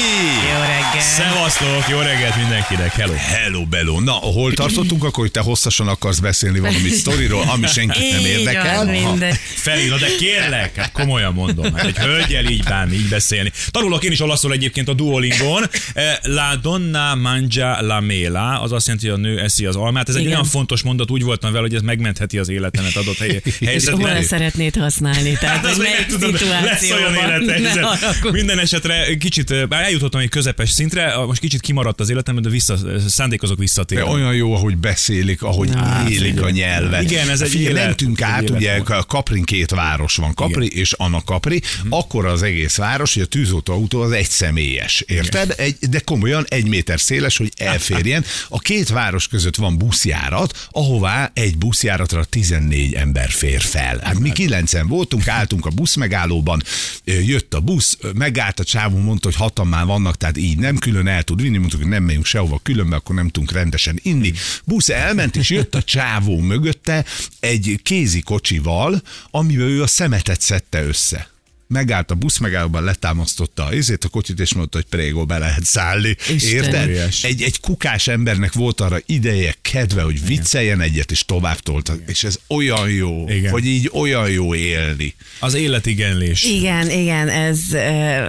[0.53, 1.01] Jó reggel.
[1.01, 3.12] Szevasztok, jó reggelt mindenkinek, hello.
[3.14, 4.01] Hello, Bello.
[4.01, 8.77] Na, hol tartottunk akkor, hogy te hosszasan akarsz beszélni valami sztoriról, ami senkit nem érdekel?
[8.77, 9.35] van, minden.
[9.55, 13.53] Feli, na de kérlek, hát komolyan mondom, hát egy hölgyel így bánni, így beszélni.
[13.71, 15.64] Tanulok én is olaszul egyébként a Duolingon.
[15.95, 20.09] Eh, La donna mangia la mela, az azt jelenti, hogy a nő eszi az almát.
[20.09, 20.33] Ez egy Igen.
[20.33, 24.22] olyan fontos mondat, úgy voltam vele, hogy ez megmentheti az életemet adott hely, Hol helyzetben.
[24.22, 25.33] szeretnéd használni?
[25.40, 26.33] Tehát, Hát az még nem tudom,
[26.64, 28.30] lesz olyan élethelyzet.
[28.33, 32.76] Minden esetre kicsit, bár eljutottam egy közepes szintre, most kicsit kimaradt az életem, de vissza,
[33.09, 34.11] szándékozok De visszatérni.
[34.11, 37.02] olyan jó, ahogy beszélik, ahogy Na, élik a nyelvet.
[37.02, 39.06] Igen, ez egy Figyelj, élet- mentünk egy át, ugye életmód.
[39.06, 44.00] Kaprin két város van, Kapri és Anna Kapri, akkor az egész város, hogy a tűzoltóautó
[44.00, 45.54] az egy személyes, érted?
[45.56, 48.24] Egy, de komolyan egy méter széles, hogy elférjen.
[48.48, 54.01] A két város között van buszjárat, ahová egy buszjáratra 14 ember fér fel.
[54.03, 56.63] Hát mi kilencen voltunk, álltunk a busz megállóban,
[57.05, 61.07] jött a busz, megállt a csávó, mondta, hogy hatan már vannak, tehát így nem külön
[61.07, 64.33] el tud vinni, mondtuk, hogy nem megyünk sehova különbe, akkor nem tudunk rendesen inni.
[64.65, 67.05] Busz elment, és jött a csávó mögötte
[67.41, 71.29] egy kézi kocsival, amivel ő a szemetet szedte össze.
[71.72, 75.64] Megállt a busz megállóban, letámasztotta a izét, a kocsit, és mondta, hogy prégó be lehet
[75.64, 76.16] szállni.
[76.35, 76.50] Isten.
[76.50, 77.09] Érted?
[77.22, 81.94] Egy, egy kukás embernek volt arra ideje, kedve, hogy vicceljen egyet, és tovább tolta.
[82.06, 83.50] És ez olyan jó, Igen.
[83.50, 85.14] hogy így olyan jó élni.
[85.38, 86.42] Az életigenlés.
[86.44, 87.78] Igen, igen, ez ö,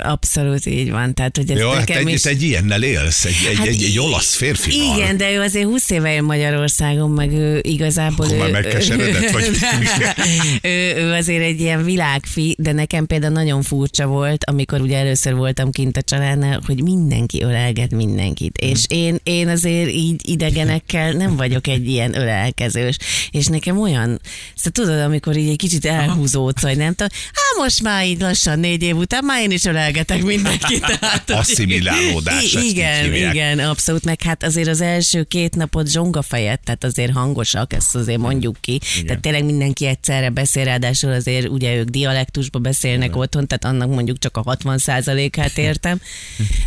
[0.04, 1.14] abszolút így van.
[1.14, 2.24] Tehát, hogy ez Jó, hát egy, is...
[2.24, 4.98] egy ilyennel élsz, egy, egy, Hát egy, egy olasz férfival.
[4.98, 8.26] Igen, de ő azért 20 éve él Magyarországon, meg ő igazából...
[8.26, 9.50] Akkor ő, már megkeseredett, vagy?
[10.72, 15.36] ő, ő azért egy ilyen világfi, de nekem például nagyon furcsa volt, amikor ugye először
[15.36, 18.58] voltam kint a családnál, hogy mindenki ölelget mindenkit.
[18.58, 22.98] És én, én azért így idegenekkel nem vagyok egy ilyen ölelkezős.
[23.32, 24.22] És nekem olyan,
[24.56, 28.60] szóval tudod, amikor így egy kicsit elhúzódsz, vagy nem tudom, hát most már így lassan
[28.60, 30.86] négy év után már én is ölelgetek mindenkit.
[31.00, 37.12] Tehát, Asszimilálódás, Igen, igen, abszolút, meg hát azért az első két napot zsongafejet, tehát azért
[37.12, 38.80] hangosak, ezt azért mondjuk ki.
[38.94, 39.06] Igen.
[39.06, 43.16] Tehát tényleg mindenki egyszerre beszél, ráadásul azért ugye ők dialektusba beszélnek.
[43.22, 46.00] Otthon, tehát annak mondjuk csak a 60%-át értem,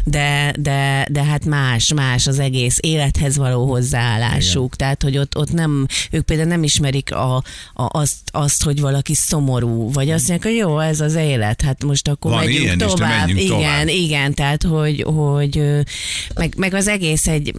[0.05, 4.77] de, de, de hát más, más az egész élethez való hozzáállásuk, igen.
[4.77, 7.43] tehát hogy ott, ott nem, ők például nem ismerik a, a,
[7.75, 12.09] azt, azt, hogy valaki szomorú, vagy azt mondják, hogy jó, ez az élet, hát most
[12.09, 13.19] akkor Van megyünk ilyen is, tovább.
[13.19, 13.89] menjünk igen, tovább.
[13.89, 15.63] igen, tehát hogy, hogy
[16.35, 17.55] meg, meg az egész egy,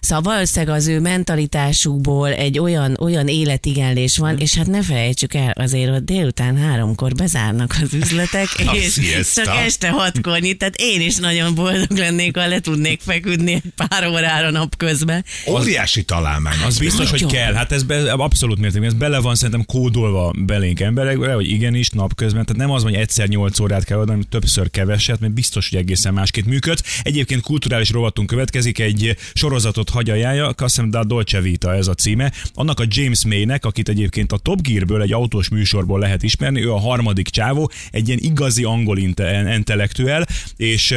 [0.00, 5.50] szóval valószínűleg az ő mentalitásukból egy olyan, olyan életigenlés van, és hát ne felejtsük el,
[5.50, 9.42] azért ott délután háromkor bezárnak az üzletek, A és siesta.
[9.42, 13.62] csak este hatkor nyit, tehát én is nagyon boldog lennék, ha le tudnék feküdni egy
[13.76, 15.24] pár órára napközben.
[15.48, 16.62] Óriási találmány.
[16.66, 17.52] Az biztos, hogy kell.
[17.52, 18.90] Hát ez be, abszolút mértékben.
[18.90, 22.44] Ez bele van szerintem kódolva belénk emberekbe, hogy igenis napközben.
[22.44, 25.78] Tehát nem az, hogy egyszer 8 órát kell adni, hanem többször keveset, mert biztos, hogy
[25.78, 26.80] egészen másképp működ.
[27.02, 32.32] Egyébként kulturális rovatunk következik, egy sorozatot hagy ajánlja, Kassem da Dolce Vita ez a címe.
[32.54, 36.72] Annak a James May-nek, akit egyébként a Top Gearből, egy autós műsorból lehet ismerni, ő
[36.72, 40.94] a harmadik csávó, egy ilyen igazi angol inte- intellektuel, és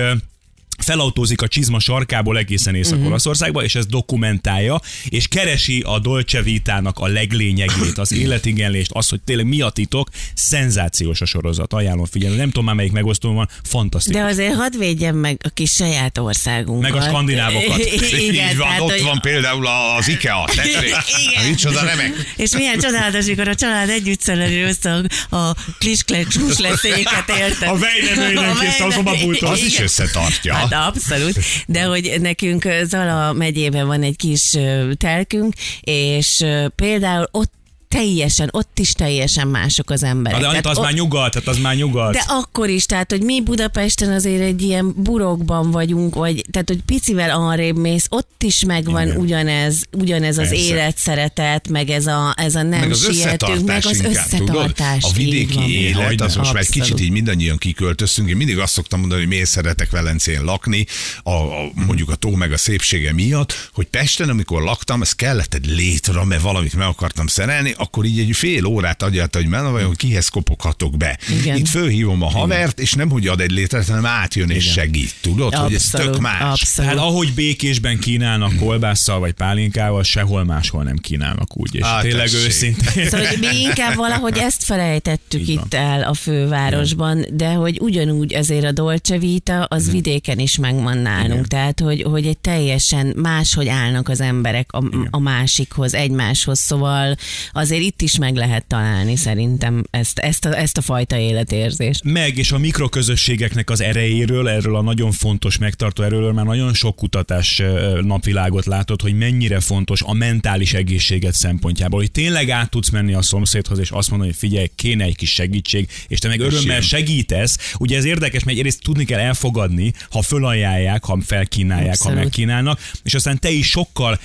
[0.78, 7.08] felautózik a csizma sarkából egészen Észak-Olaszországba, és ezt dokumentálja, és keresi a Dolce Vitának a
[7.08, 12.38] leglényegét, az életigenlést, az, hogy tényleg mi a titok, szenzációs a sorozat, ajánlom figyelni.
[12.38, 14.22] Nem tudom már melyik megosztó van, fantasztikus.
[14.22, 16.92] De azért hadd védjem meg a kis saját országunkat.
[16.92, 17.78] Meg a skandinávokat.
[17.78, 18.20] Igen,
[18.52, 20.96] Így van, tehát, ott hogy- van például az IKEA, tessék.
[21.30, 21.50] Igen.
[21.50, 22.34] Micsoda remek.
[22.36, 27.70] És milyen csodálatos, amikor a család együtt szereli össze a, klisklek leszéket, érted?
[27.70, 29.52] A Weinemőjnek A és a szobapulton.
[29.52, 30.63] Az is összetartja.
[30.70, 34.58] Hát abszolút, de hogy nekünk Zala megyében van egy kis
[34.98, 36.46] telkünk, és
[36.76, 37.52] például ott
[37.94, 40.40] teljesen, ott is teljesen mások az emberek.
[40.40, 42.14] De Anita, az Tehát már nyugat, tehát az már nyugat.
[42.14, 46.82] de akkor is, tehát, hogy mi Budapesten azért egy ilyen burokban vagyunk, vagy tehát, hogy
[46.86, 49.18] picivel arrébb mész, ott is megvan Igen.
[49.18, 53.96] ugyanez, ugyanez az életszeretet, meg ez a, ez a nem meg az sietünk, meg az
[53.96, 55.04] inkább, összetartás.
[55.04, 55.16] Tudod?
[55.16, 55.70] A vidéki van.
[55.70, 58.30] élet, az most már egy kicsit így mindannyian kiköltöztünk.
[58.30, 60.86] Én mindig azt szoktam mondani, hogy miért szeretek Velencén lakni,
[61.24, 65.54] a, a, mondjuk a tó meg a szépsége miatt, hogy Pesten, amikor laktam, ez kellett
[65.54, 69.70] egy létre, mert valamit meg akartam szerelni, akkor így egy fél órát adját, hogy menne
[69.70, 71.20] vajon kihez kopoghatok be.
[71.42, 71.58] Igen.
[71.58, 75.14] Itt fölhívom a havert, és nem hogy ad egy létret, hanem átjön és segít.
[75.22, 76.42] Tudod, hogy ez tök Abszolút, más.
[76.62, 76.92] abszolút.
[76.92, 81.76] Hát ahogy békésben kínálnak kolbásszal vagy pálinkával, sehol máshol nem kínálnak úgy.
[81.76, 82.46] És Á, tényleg tessék.
[82.48, 83.10] őszintén.
[83.10, 85.64] Szóval, hogy mi inkább valahogy ezt felejtettük Így van.
[85.66, 90.98] itt el a fővárosban, de hogy ugyanúgy azért a Dolce Vita, az vidéken is megvan
[90.98, 91.48] nálunk.
[91.48, 96.60] Tehát, hogy, hogy egy teljesen máshogy állnak az emberek a, a másikhoz, egymáshoz.
[96.60, 97.16] Szóval
[97.54, 102.04] azért azért itt is meg lehet találni szerintem ezt, ezt, a, ezt a fajta életérzést.
[102.04, 106.96] Meg, és a mikroközösségeknek az erejéről, erről a nagyon fontos megtartó erőről már nagyon sok
[106.96, 107.62] kutatás
[108.02, 113.22] napvilágot látott, hogy mennyire fontos a mentális egészséget szempontjából, hogy tényleg át tudsz menni a
[113.22, 117.74] szomszédhoz, és azt mondani, hogy figyelj, kéne egy kis segítség, és te meg örömmel segítesz.
[117.80, 122.18] Ugye ez érdekes, mert egyrészt tudni kell elfogadni, ha fölajánlják, ha felkínálják, Abszolút.
[122.18, 124.20] ha megkínálnak, és aztán te is sokkal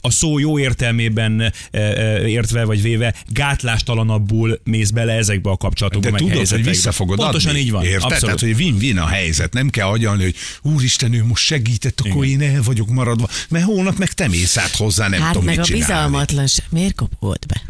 [0.00, 6.10] a szó jó értelmében e, e, értve vagy véve gátlástalanabbul mész bele ezekbe a kapcsolatokba.
[6.10, 7.62] De tudod, hogy vissza fogod Pontosan adni.
[7.62, 7.84] így van.
[7.84, 8.02] Érted?
[8.02, 8.20] Abszolút.
[8.20, 9.52] Tehát, hogy win-win a helyzet.
[9.52, 13.28] Nem kell agyalni, hogy úristen, ő most segített, akkor én el vagyok maradva.
[13.48, 15.86] Mert holnap meg te mész át hozzá, nem hát tudom, meg mit a csinálni.
[15.86, 16.64] bizalmatlanság.
[16.70, 17.62] Miért kopott be?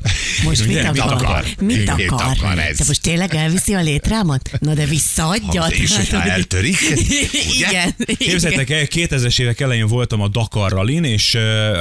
[0.44, 1.22] Most mit Ugye, mit akar?
[1.22, 1.44] akar?
[1.61, 2.22] Mit akar?
[2.37, 2.76] akar ez?
[2.76, 4.50] Te most tényleg elviszi a létrámat?
[4.61, 5.61] Na de visszaadja.
[5.61, 7.68] Ha- és hogyha eltörik, ugye?
[7.68, 7.94] Igen.
[8.18, 11.40] Képzeljétek el, 2000-es évek elején voltam a Dakar rallin, és ö,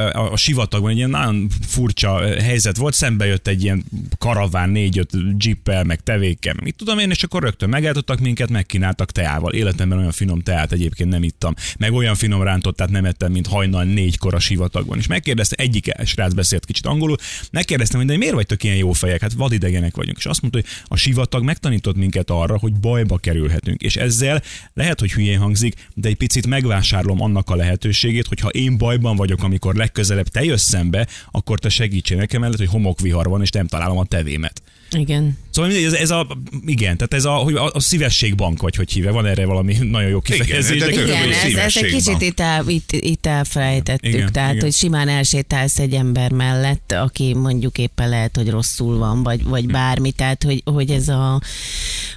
[0.10, 3.84] a, a sivatagban egy ilyen nagyon furcsa helyzet volt, szembe jött egy ilyen
[4.18, 9.54] karaván, négy-öt jeeppel, meg tevékkel, mit tudom én, és akkor rögtön megállítottak minket, megkínáltak teával.
[9.54, 13.84] Életemben olyan finom teát egyébként nem ittam, meg olyan finom rántottát nem ettem, mint hajnal
[13.84, 14.98] négykor a sivatagban.
[14.98, 17.18] És megkérdezte, egyik srác beszélt kicsit angolul,
[17.52, 19.22] megkérdeztem, hogy de miért vagytok ilyen jó fejek?
[19.22, 20.18] Hát vadidegenek vagyunk.
[20.18, 23.82] És azt mondta, hogy a sivatag megtanított minket arra, hogy bajba kerülhetünk.
[23.82, 24.42] És ezzel
[24.74, 29.16] lehet, hogy hülyén hangzik, de egy picit megvásárlom annak a lehetőségét, hogy ha én bajban
[29.16, 33.50] vagyok, amikor legközelebb te jössz szembe, akkor te segítsél nekem mellett, hogy homokvihar van, és
[33.50, 34.62] nem találom a tevémet.
[34.98, 35.38] Igen.
[35.52, 36.28] Szóval mindegy, ez, ez a,
[36.66, 40.10] igen, tehát ez a, hogy a, a szívességbank, vagy hogy híve, van erre valami nagyon
[40.10, 40.80] jó kifejezés.
[40.80, 44.64] de de Igen, ez, ez egy kicsit itt, el, itt, itt elfelejtettük, Igen, tehát igen.
[44.64, 49.64] hogy simán elsétálsz egy ember mellett, aki mondjuk éppen lehet, hogy rosszul van, vagy, vagy
[49.64, 49.72] Hm.
[49.72, 51.42] bármi, tehát hogy, hogy ez a,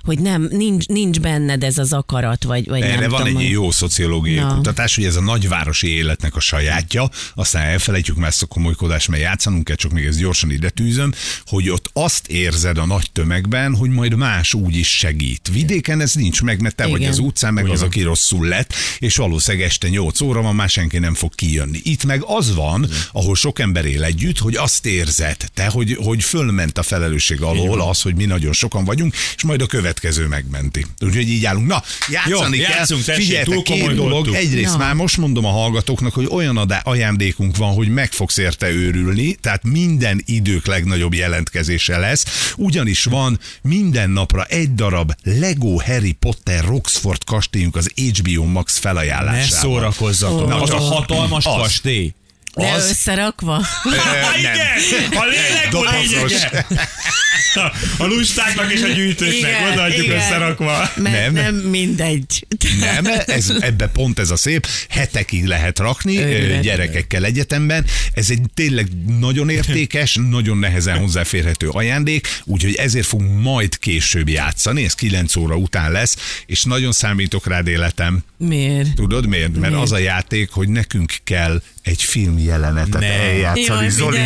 [0.02, 3.40] hogy nem, nincs, nincs benned ez az akarat, vagy, vagy Erre nem van tudom.
[3.40, 4.54] egy jó szociológiai Na.
[4.54, 9.22] kutatás, hogy ez a nagyvárosi életnek a sajátja, aztán elfelejtjük, mert ezt a komolykodást, mert
[9.22, 11.12] játszanunk kell, csak még ezt gyorsan ide tűzöm,
[11.46, 12.26] hogy ott azt
[12.64, 15.48] érzed a nagy tömegben, hogy majd más úgy is segít.
[15.52, 17.12] Vidéken ez nincs meg, mert te vagy Igen.
[17.12, 20.68] az utcán, meg Úgy az, aki rosszul lett, és valószínűleg este 8 óra van, már
[20.68, 21.80] senki nem fog kijönni.
[21.82, 26.22] Itt meg az van, ahol sok ember él együtt, hogy azt érzed, te, hogy, hogy
[26.22, 30.86] fölment a felelősség alól az, hogy mi nagyon sokan vagyunk, és majd a következő megmenti.
[31.00, 31.66] Úgyhogy így állunk.
[31.66, 32.76] Na, játszani Jó, kell.
[32.76, 34.34] játszunk, tessék, Figyeljetek, két dolog.
[34.34, 34.78] Egyrészt Na.
[34.78, 39.34] már most mondom a hallgatóknak, hogy olyan adá- ajándékunk van, hogy meg fogsz érte őrülni,
[39.34, 46.64] tehát minden idők legnagyobb jelentkezése lesz, ugyanis van minden napra egy darab Lego Harry Potter
[46.64, 49.48] Roxford kastélyunk az HBO Max Ne felajánlásával.
[49.48, 50.48] szórakozzatok.
[50.48, 51.56] Na, az a hatalmas az.
[51.56, 52.14] kastély.
[52.54, 53.66] De Az- összerakva?
[53.84, 54.38] Ö, nem.
[54.38, 56.66] Igen, a lélek a lényege.
[57.98, 60.16] A lustáknak és a gyűjtőknek Igen, odaadjuk igen.
[60.16, 60.90] összerakva.
[60.96, 61.32] Mert Nem.
[61.32, 61.54] nem.
[61.54, 62.46] mindegy.
[62.80, 66.62] Nem, ez, ebbe pont ez a szép, hetekig lehet rakni Őrület.
[66.62, 67.84] gyerekekkel egyetemben.
[68.14, 68.88] Ez egy tényleg
[69.18, 75.56] nagyon értékes, nagyon nehezen hozzáférhető ajándék, úgyhogy ezért fogunk majd később játszani, ez 9 óra
[75.56, 78.22] után lesz, és nagyon számítok rád életem.
[78.38, 78.94] Miért?
[78.94, 79.56] Tudod miért?
[79.56, 79.84] Mert Miért?
[79.84, 83.06] az a játék, hogy nekünk kell egy film jelenetet Ne.
[83.06, 83.64] eljátszani.
[83.64, 84.18] Jaj, Zoli,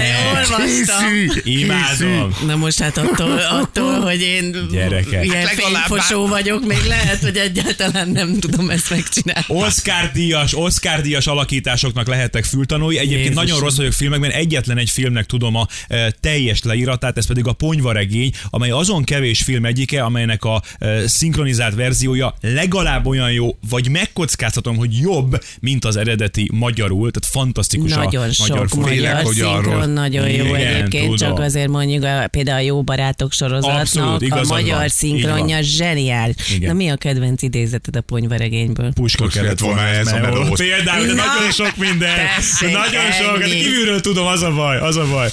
[0.56, 2.34] készülj, Imádom.
[2.46, 5.24] Na most hát attól, attól hogy én Gyerekek.
[5.24, 9.44] ilyen Hát legalább fényfosó vagyok, még lehet, hogy egyáltalán nem tudom ezt megcsinálni.
[9.48, 12.96] Oscar díjas, Oscar díjas alakításoknak lehettek fültanúi.
[12.96, 13.44] Egyébként Jézusom.
[13.44, 17.52] nagyon rossz vagyok filmekben, egyetlen egy filmnek tudom a e, teljes leíratát, ez pedig a
[17.52, 23.88] Ponyvaregény, amely azon kevés film egyike, amelynek a e, szinkronizált verziója legalább olyan jó, vagy
[23.88, 28.92] megkockáztatom, hogy jobb, mint az eredeti magyarul, tehát fantasztikus Nagyon a sok magyar magyar.
[28.92, 31.16] Félek, hogy szinkron arról- nagyon jó Igen, egyébként, tudom.
[31.16, 34.88] csak azért mondjuk a, például a Jó Barátok sorozatnak Abszolút, a magyar van.
[34.88, 35.62] Szinkronja van.
[35.62, 36.36] zseniális.
[36.54, 36.68] Igen.
[36.68, 38.92] Na mi a kedvenc idézeted a ponyvaregényből?
[38.92, 40.58] Puska Puska kellett volna ez a melóhoz.
[40.58, 42.16] Például, de Na, nagyon sok minden.
[42.60, 45.28] Nagyon sok, hát kívülről tudom, az a baj, az a baj.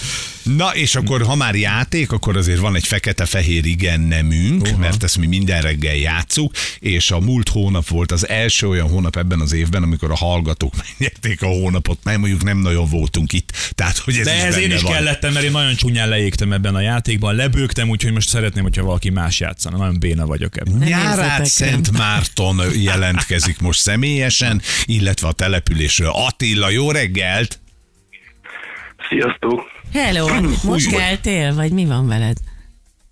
[0.45, 4.79] Na, és akkor, ha már játék, akkor azért van egy fekete-fehér igen nemünk, uh-huh.
[4.79, 9.15] mert ezt mi minden reggel játszuk, és a múlt hónap volt az első olyan hónap
[9.15, 13.51] ebben az évben, amikor a hallgatók megnyerték a hónapot, mert mondjuk nem nagyon voltunk itt.
[13.71, 14.91] Tehát, hogy ez De is ehhez én is van.
[14.91, 19.09] kellettem, mert én nagyon csúnyán leégtem ebben a játékban, lebőgtem, úgyhogy most szeretném, hogyha valaki
[19.09, 19.77] más játszana.
[19.77, 20.73] Nagyon béna vagyok ebben.
[20.73, 26.11] Nem Nyárát Szent Márton jelentkezik most személyesen, illetve a településről.
[26.13, 27.59] Attila, jó reggelt!
[29.09, 29.74] Sziasztok!
[29.95, 30.27] Hello,
[30.63, 30.93] most Új.
[30.97, 32.37] keltél, vagy mi van veled?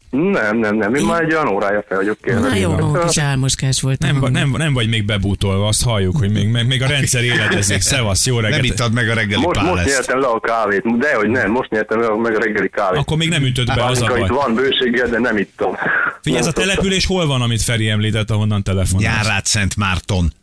[0.10, 2.40] Nem, nem, nem, én már egy olyan órája fel vagyok kérve.
[2.40, 4.00] Na jó, kis álmoskás volt.
[4.00, 7.24] Nem, ba- nem, nem vagy még bebútolva, azt halljuk, hogy még, még, még a rendszer
[7.24, 7.82] éledezik.
[7.82, 8.66] Szevasz, jó Nem reggelt.
[8.66, 9.88] ittad meg a reggeli Most, most páleszt.
[9.96, 13.00] nyertem le a kávét, de hogy nem, most nyertem le meg a reggeli kávét.
[13.00, 14.28] Akkor még nem ütött be, az a itt baj.
[14.28, 15.76] van bőséggel, de nem ittam.
[16.22, 19.16] Figyelj, ez a Nem település hol van, amit Feri említett, ahonnan telefonálsz?
[19.26, 20.34] Nyárát Szent Márton.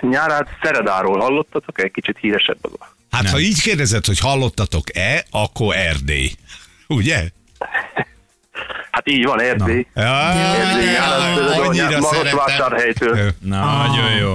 [0.00, 1.82] Nyárát Szeredáról hallottatok?
[1.82, 3.32] Egy kicsit híresebb az a Hát Nem.
[3.32, 6.30] ha így kérdezed, hogy hallottatok-e, akkor Erdély.
[6.86, 7.28] Ugye?
[8.90, 9.86] Hát így van, Erdély.
[9.94, 11.62] Ja, Erdély jó.
[11.62, 13.32] annyira Marosvásárhelytől.
[13.40, 14.34] Na, nagyon jó.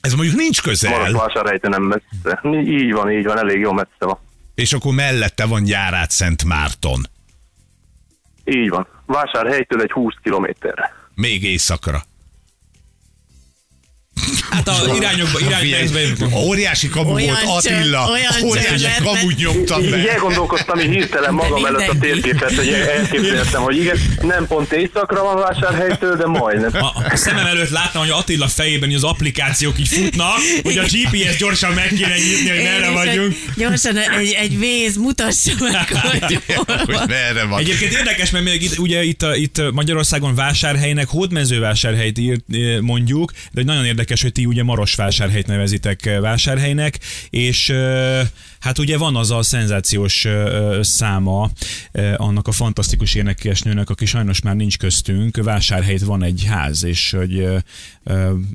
[0.00, 2.40] Ez mondjuk nincs közel, Marosvásárhelytől nem messze.
[2.64, 4.18] Így van, így van, elég jó messze van.
[4.54, 7.08] és akkor mellette van Gyárát Szent Márton.
[8.44, 8.86] Így van.
[9.06, 10.92] Vásárhelytől egy 20 kilométerre.
[11.14, 12.02] Még éjszakra.
[14.50, 16.34] Hát a irányokba, irányba jutunk.
[16.36, 18.08] Óriási kamu Olyan volt csönd, Attila.
[18.10, 20.10] olyan Óriási kamut nyomtam Így be.
[20.10, 25.36] elgondolkoztam így hirtelen magam előtt a térképet, hogy elképzeltem, hogy igen, nem pont éjszakra van
[25.36, 26.70] vásárhelytől, de majdnem.
[26.74, 31.36] A, a szemem előtt láttam, hogy Attila fejében az applikációk így futnak, hogy a GPS
[31.36, 33.36] gyorsan meg kéne nyitni, hogy merre vagyunk.
[33.56, 36.40] Gyorsan egy, egy véz mutassa meg, hogy
[36.86, 37.58] Hogy merre van.
[37.58, 42.44] Egyébként érdekes, mert még itt, ugye itt, itt Magyarországon vásárhelynek, hódmezővásárhelyt írt,
[42.80, 46.98] mondjuk, de hogy nagyon érdekes, hogy ti ugye Marosvásárhelyt nevezitek eh, vásárhelynek,
[47.30, 48.26] és eh,
[48.60, 51.50] hát ugye van az a szenzációs eh, száma
[52.16, 57.46] annak a fantasztikus énekesnőnek, aki sajnos már nincs köztünk, vásárhelyt van egy ház, és hogy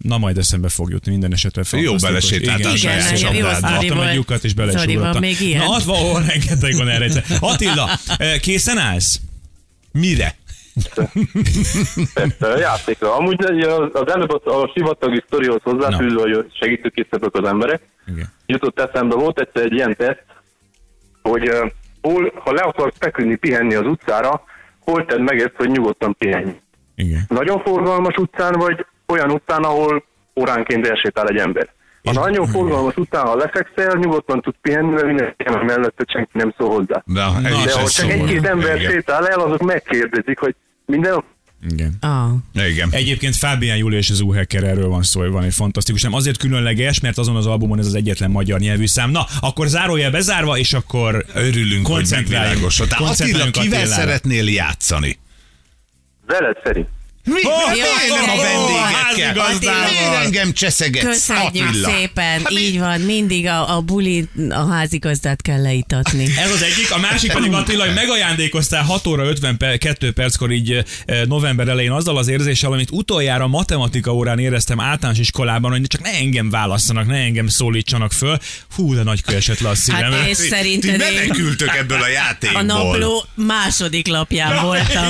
[0.01, 1.63] na majd eszembe fog jutni minden esetre.
[2.01, 5.19] belesétáltál Igen, saját igen, sztori Adtam egy lyukat és belesúrottam.
[5.19, 5.63] még ilyen?
[5.63, 7.23] Na, ott van, rengeteg van erre.
[7.39, 7.99] Attila,
[8.41, 9.19] készen állsz?
[9.91, 10.35] Mire?
[12.13, 13.15] Persze, játékra.
[13.15, 13.43] Amúgy
[13.93, 17.81] az előbb a, a sivatagi sztorihoz hozzáfűzve, hogy segítőkészítettek az emberek.
[18.07, 18.25] Igen.
[18.45, 20.25] Jutott eszembe, volt egyszer egy ilyen teszt,
[21.21, 24.43] hogy uh, hol, ha le akarsz feküdni, pihenni az utcára,
[24.79, 26.51] hol tedd meg ezt, hogy nyugodtan pihenj.
[26.95, 27.21] Igen.
[27.27, 30.03] Nagyon forgalmas utcán, vagy olyan utcán, ahol
[30.35, 31.69] óránként elsétál egy ember.
[32.03, 35.35] A nagyon forgalmas utcán, ha lefekszel, nyugodtan tudsz pihenni, mert mindenki
[35.65, 37.03] mellette, senki nem szól hozzá.
[37.05, 38.91] Na, ez is De ha csak egy-két ember Igen.
[38.91, 41.23] sétál el, azok megkérdezik, hogy minden
[41.69, 41.93] Igen.
[42.01, 42.29] Ah.
[42.67, 42.89] Igen.
[42.91, 46.01] Egyébként Fábián Júli és az Uhecker erről van szó, hogy van egy fantasztikus.
[46.01, 49.09] Nem azért különleges, mert azon az albumon ez az egyetlen magyar nyelvű szám.
[49.09, 53.03] Na, akkor zárójel bezárva, és akkor Örülünk, hogy megvilágosodtál.
[53.03, 55.17] Attila, kivel szeretnél játszani?
[56.27, 56.87] veled szerint.
[57.25, 57.45] Mi?
[57.45, 59.89] Oh, Miért nem a jó, vendégekkel?
[59.89, 61.89] Miért engem cseszegetsz, Köszönjük Attila?
[61.89, 66.23] szépen, Hát mi- így van, mindig a, a buli, a házigazdát kell leitatni.
[66.37, 71.21] Ez az egyik, a másik pedig Attila, hogy megajándékoztál 6 óra 52 perckor így eh,
[71.25, 76.09] november elején azzal az érzéssel, amit utoljára matematika órán éreztem általános iskolában, hogy csak ne
[76.11, 78.37] engem válasszanak, ne engem szólítsanak föl.
[78.75, 80.11] Hú, de nagy esett le a szívem.
[80.11, 82.59] Hát és Ti szerinted én menekültök ebből a játékból.
[82.59, 85.05] a napló második lapján voltam,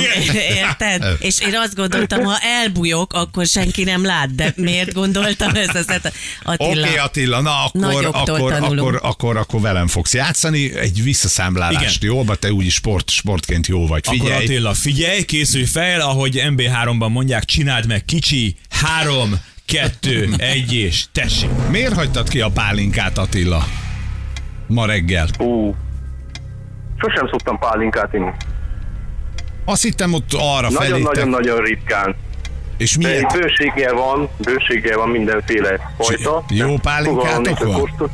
[0.56, 1.04] érted?
[1.18, 1.74] És én azt
[2.06, 5.74] gondoltam, ha elbújok, akkor senki nem lát, de miért gondoltam ezt?
[5.74, 6.12] ezt
[6.44, 8.78] Oké, Attila, okay, Attila, na akkor, akkor, tanulunk.
[8.80, 10.76] akkor, akkor, akkor velem fogsz játszani.
[10.76, 12.14] Egy visszaszámlálást, Igen.
[12.14, 12.22] jó?
[12.24, 14.02] Mert te úgyis sport, sportként jó vagy.
[14.06, 20.72] Akkor Figyelj, Attila, figyelj, készülj fel, ahogy MB3-ban mondják, csináld meg kicsi, három, kettő, egy
[20.72, 21.50] és tessék.
[21.70, 23.64] miért hagytad ki a pálinkát, Attila?
[24.66, 25.28] Ma reggel.
[25.38, 25.74] Ú,
[26.96, 28.30] sosem szoktam pálinkát inni.
[29.64, 30.88] Azt hittem ott arra felé.
[30.88, 32.16] Nagyon-nagyon-nagyon ritkán.
[32.76, 33.26] És milyen?
[33.32, 36.44] bőséggel van, bőséggel van mindenféle fajta.
[36.48, 38.10] Jó pálinkátok van?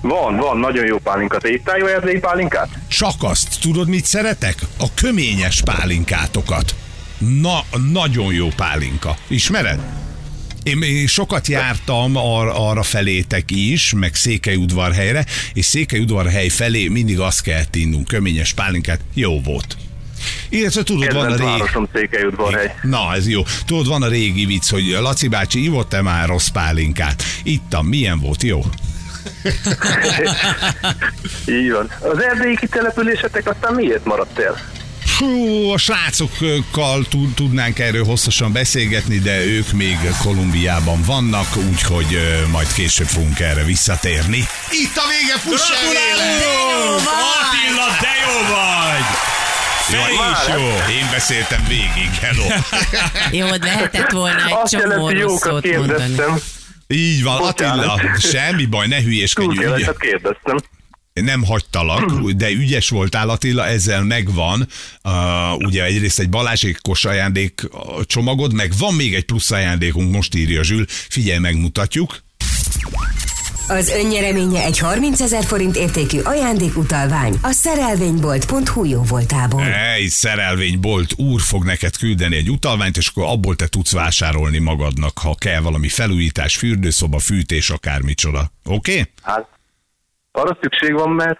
[0.00, 1.38] Van, van, nagyon jó pálinka.
[1.38, 2.68] Te ittál jó erdélyi pálinkát?
[2.88, 3.60] Csak azt.
[3.60, 4.54] Tudod, mit szeretek?
[4.78, 6.74] A köményes pálinkátokat.
[7.18, 7.60] Na,
[7.92, 9.16] nagyon jó pálinka.
[9.28, 9.80] Ismered?
[10.64, 17.42] Én, én sokat jártam ar, arra felétek is, meg Székelyudvarhelyre, és Székelyudvarhely felé mindig azt
[17.42, 19.00] kellett innunk, köményes pálinkát.
[19.14, 19.76] Jó volt.
[20.48, 21.58] Illetve tudod, van a Kedvenc régi...
[21.58, 22.74] városom Székelyudvarhely.
[22.82, 23.42] Na, ez jó.
[23.66, 27.22] Tudod, van a régi vicc, hogy Laci bácsi, ivott-e már rossz pálinkát?
[27.42, 28.42] Ittam, milyen volt?
[28.42, 28.64] Jó.
[31.46, 31.90] Így van.
[32.00, 34.73] Az erdélyi kitelepülésetek aztán miért maradt el?
[35.18, 42.18] Hú, a srácokkal tud- tudnánk erről hosszasan beszélgetni, de ők még Kolumbiában vannak, úgyhogy
[42.50, 44.36] majd később fogunk erre visszatérni.
[44.70, 45.40] Itt a vége!
[45.44, 47.00] Gratulálunk!
[47.00, 49.04] Attila, de jó vagy!
[49.90, 50.94] Te is jó!
[50.94, 52.46] Én beszéltem végig, hello.
[53.40, 55.88] jó, de lehetett volna egy csomó rosszot mondani.
[55.88, 56.38] kérdeztem.
[56.86, 57.86] Így van, Bocsánat.
[57.86, 59.62] Attila, semmi baj, ne Túl hülyéskedj, ugye?
[59.62, 60.56] keveset kérdeztem.
[61.22, 64.68] Nem hagytalak, de ügyes voltál Attila, ezzel megvan.
[65.04, 65.12] Uh,
[65.58, 67.68] ugye egyrészt egy Balázsékos ajándék
[68.02, 70.84] csomagod, meg van még egy plusz ajándékunk, most írja Zsül.
[70.88, 72.22] Figyelj, megmutatjuk.
[73.68, 79.64] Az önnyereménye egy 30 ezer forint értékű ajándékutalvány a szerelvénybolt.hu jó voltából.
[79.64, 85.18] Egy szerelvénybolt úr fog neked küldeni egy utalványt, és akkor abból te tudsz vásárolni magadnak,
[85.18, 88.52] ha kell valami felújítás, fürdőszoba, fűtés, akármicsoda.
[88.64, 88.92] Oké?
[88.92, 89.12] Okay?
[89.22, 89.53] Hát,
[90.36, 91.38] arra szükség van, mert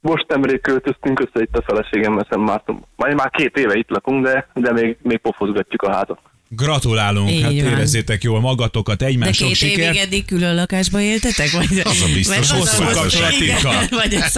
[0.00, 2.84] most nemrég költöztünk össze itt a feleségemmel Szent Márton.
[2.96, 6.18] Majd már két éve itt lakunk, de, de még, még pofozgatjuk a házat.
[6.48, 7.58] Gratulálunk, Így hát van.
[7.72, 9.96] érezzétek jól magatokat, De egymás sok két évig sikert.
[9.98, 11.50] eddig külön lakásban éltetek?
[11.50, 13.72] Vagy, Az a biztos, hosszú az- kapcsolatikkal.
[13.72, 14.32] Igen, Vagy ez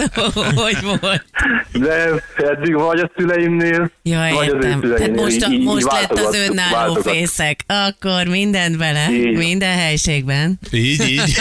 [0.55, 1.25] hogy volt?
[1.71, 4.59] De eddig vagy a szüleimnél, Ja, vagy az ő értem.
[4.81, 5.23] Tehát szüleimnél.
[5.23, 7.59] most, a, Így- így most lett az önálló fészek.
[7.67, 9.37] Akkor mindent bele, Így.
[9.37, 10.59] minden helységben.
[10.71, 11.21] Így, így.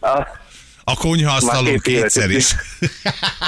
[0.88, 2.54] A konyhaasztalon kétszer is.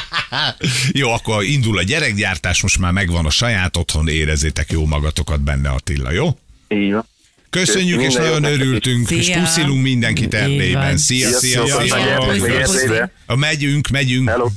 [0.93, 5.68] jó, akkor indul a gyerekgyártás, most már megvan a saját otthon, érezzétek jó magatokat benne,
[5.68, 6.38] Attila, jó?
[6.68, 7.07] Így van.
[7.51, 9.41] Köszönjük, és nagyon örültünk, és Szia.
[9.41, 10.97] puszilunk mindenkit Erdélyben.
[10.97, 12.18] Szia, szia, Sziasztok, szia.
[12.18, 12.51] puszi.
[12.51, 13.12] Erdélybe.
[13.26, 14.28] A megyünk, megyünk.
[14.28, 14.49] Hello.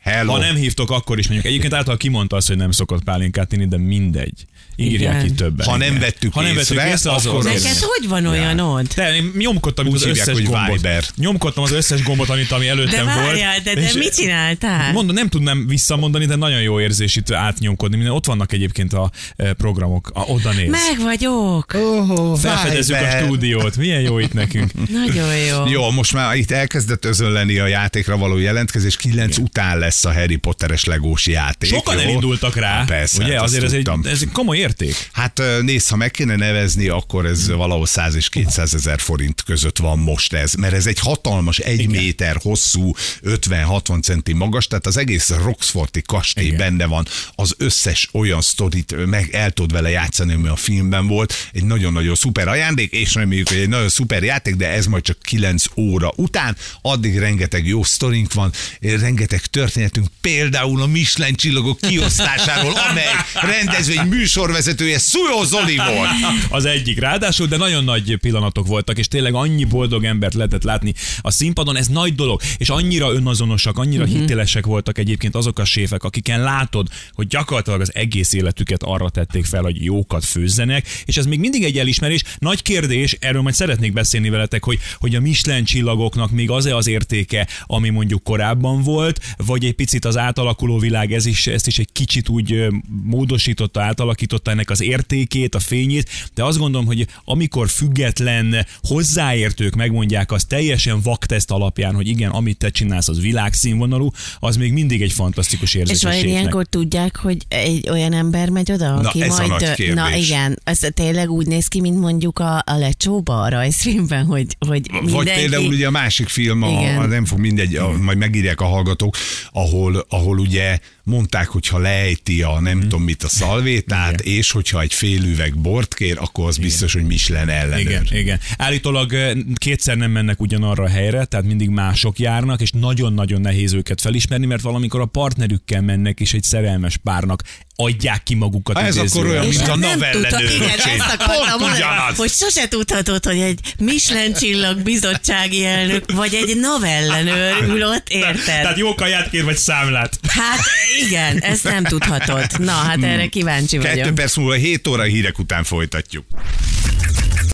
[0.00, 0.32] Hello.
[0.32, 1.46] Ha nem hívtok, akkor is mondjuk.
[1.46, 4.44] Egyébként által kimondta azt, hogy nem szokott pálinkát inni, de mindegy.
[4.76, 5.26] Írják Igen.
[5.26, 5.66] ki többen.
[5.66, 7.44] Ha nem vettük ha nem vettük észre, észre, az akkor az.
[7.62, 8.86] Neked hogy van olyan ott?
[8.86, 10.74] Te, én nyomkodtam Úgy az hívják, összes hogy gombot.
[10.76, 11.04] Viber.
[11.16, 13.16] Nyomkodtam az összes gombot, amit, ami De előttem volt.
[13.16, 14.92] várjál, de, de és- mit csináltál?
[14.92, 17.96] Mondom, nem tudnám visszamondani, de nagyon jó érzés itt átnyomkodni.
[17.96, 20.10] Minden, ott vannak egyébként a e, programok.
[20.14, 20.70] A, oda néz.
[20.70, 21.74] Meg vagyok.
[21.74, 23.76] Oh, Felfedezzük a stúdiót.
[23.76, 24.70] Milyen jó itt nekünk.
[25.04, 25.66] Nagyon jó.
[25.66, 30.36] Jó, most már itt elkezdett özönleni a játékra való jelentkezés, 9 után lesz a Harry
[30.36, 31.70] Potteres legós játék.
[31.70, 32.00] Sokan jó?
[32.00, 32.84] elindultak rá.
[32.86, 33.32] Persze, ugye?
[33.34, 35.08] hát Azért ez egy, ez egy komoly érték.
[35.12, 39.78] Hát nézd, ha meg kéne nevezni, akkor ez valahol 100 és 200 ezer forint között
[39.78, 42.02] van most ez, mert ez egy hatalmas, egy Igen.
[42.02, 42.92] méter hosszú,
[43.24, 46.58] 50-60 centi magas, tehát az egész Roxforti kastély Igen.
[46.58, 51.34] benne van, az összes olyan sztorit meg el tud vele játszani, ami a filmben volt,
[51.52, 55.18] egy nagyon-nagyon szuper ajándék, és reméljük, hogy egy nagyon szuper játék, de ez majd csak
[55.22, 62.72] 9 óra után, addig rengeteg jó sztorink van, rengeteg történetünk, például a Michelin csillagok kiosztásáról,
[62.90, 64.08] amely rendezvény
[64.52, 66.08] műsorvezetője Szujó Zoli volt.
[66.58, 70.94] Az egyik ráadásul, de nagyon nagy pillanatok voltak, és tényleg annyi boldog embert lehetett látni
[71.20, 74.18] a színpadon, ez nagy dolog, és annyira önazonosak, annyira uh-huh.
[74.18, 79.44] hitélesek voltak egyébként azok a séfek, akiken látod, hogy gyakorlatilag az egész életüket arra tették
[79.44, 82.22] fel, hogy jókat főzzenek, és ez még mindig egy elismerés.
[82.38, 86.86] Nagy kérdés, erről majd szeretnék beszélni veletek, hogy, hogy a Michelin csillagoknak még az-e az
[86.86, 91.78] értéke, ami mondjuk korábban volt, vagy egy picit az átalakuló világ ez is, ezt is
[91.78, 92.66] egy kicsit úgy
[93.04, 100.32] módosította, átalakította ennek az értékét, a fényét, de azt gondolom, hogy amikor független hozzáértők megmondják
[100.32, 105.12] azt teljesen vakteszt alapján, hogy igen, amit te csinálsz, az világszínvonalú, az még mindig egy
[105.12, 109.22] fantasztikus érzés És a vajon ilyenkor tudják, hogy egy olyan ember megy oda, Na, aki
[109.22, 109.50] ez a majd...
[109.50, 109.94] nagy kérdés.
[109.94, 114.56] Na igen, ez tényleg úgy néz ki, mint mondjuk a, a lecsóba a rajzfilmben, hogy,
[114.58, 115.40] hogy Vagy mindenki...
[115.40, 116.98] például ugye a másik film, a, Igen.
[116.98, 119.16] a, nem fog mindegy, a, majd megírják a hallgatók,
[119.52, 124.80] ahol, ahol ugye mondták, hogy ha lejti a nem tudom mit a szalvétát, és hogyha
[124.80, 127.80] egy fél üveg bort kér, akkor az biztos, hogy Michelin ellenőr.
[127.80, 128.40] Igen, igen.
[128.56, 129.14] Állítólag
[129.54, 134.46] kétszer nem mennek ugyanarra a helyre, tehát mindig mások járnak, és nagyon-nagyon nehéz őket felismerni,
[134.46, 137.42] mert valamikor a partnerükkel mennek, és egy szerelmes párnak
[137.84, 138.78] adják ki magukat.
[138.78, 139.40] Ez akkor idézőjelben.
[139.40, 140.50] olyan, mint a nem navellenőr.
[140.50, 141.82] igen, ezt akartam mondani,
[142.16, 148.44] hogy sose tudhatod, hogy egy Michelin csillag bizottsági elnök, vagy egy navellenőr ül ott, érted?
[148.44, 150.18] Tehát jó kaját kér, vagy számlát.
[150.28, 150.60] Hát
[151.06, 152.46] igen, ezt nem tudhatod.
[152.58, 154.14] Na, hát erre kíváncsi Kettő vagyok.
[154.14, 156.24] perc múlva 7 óra hírek után folytatjuk.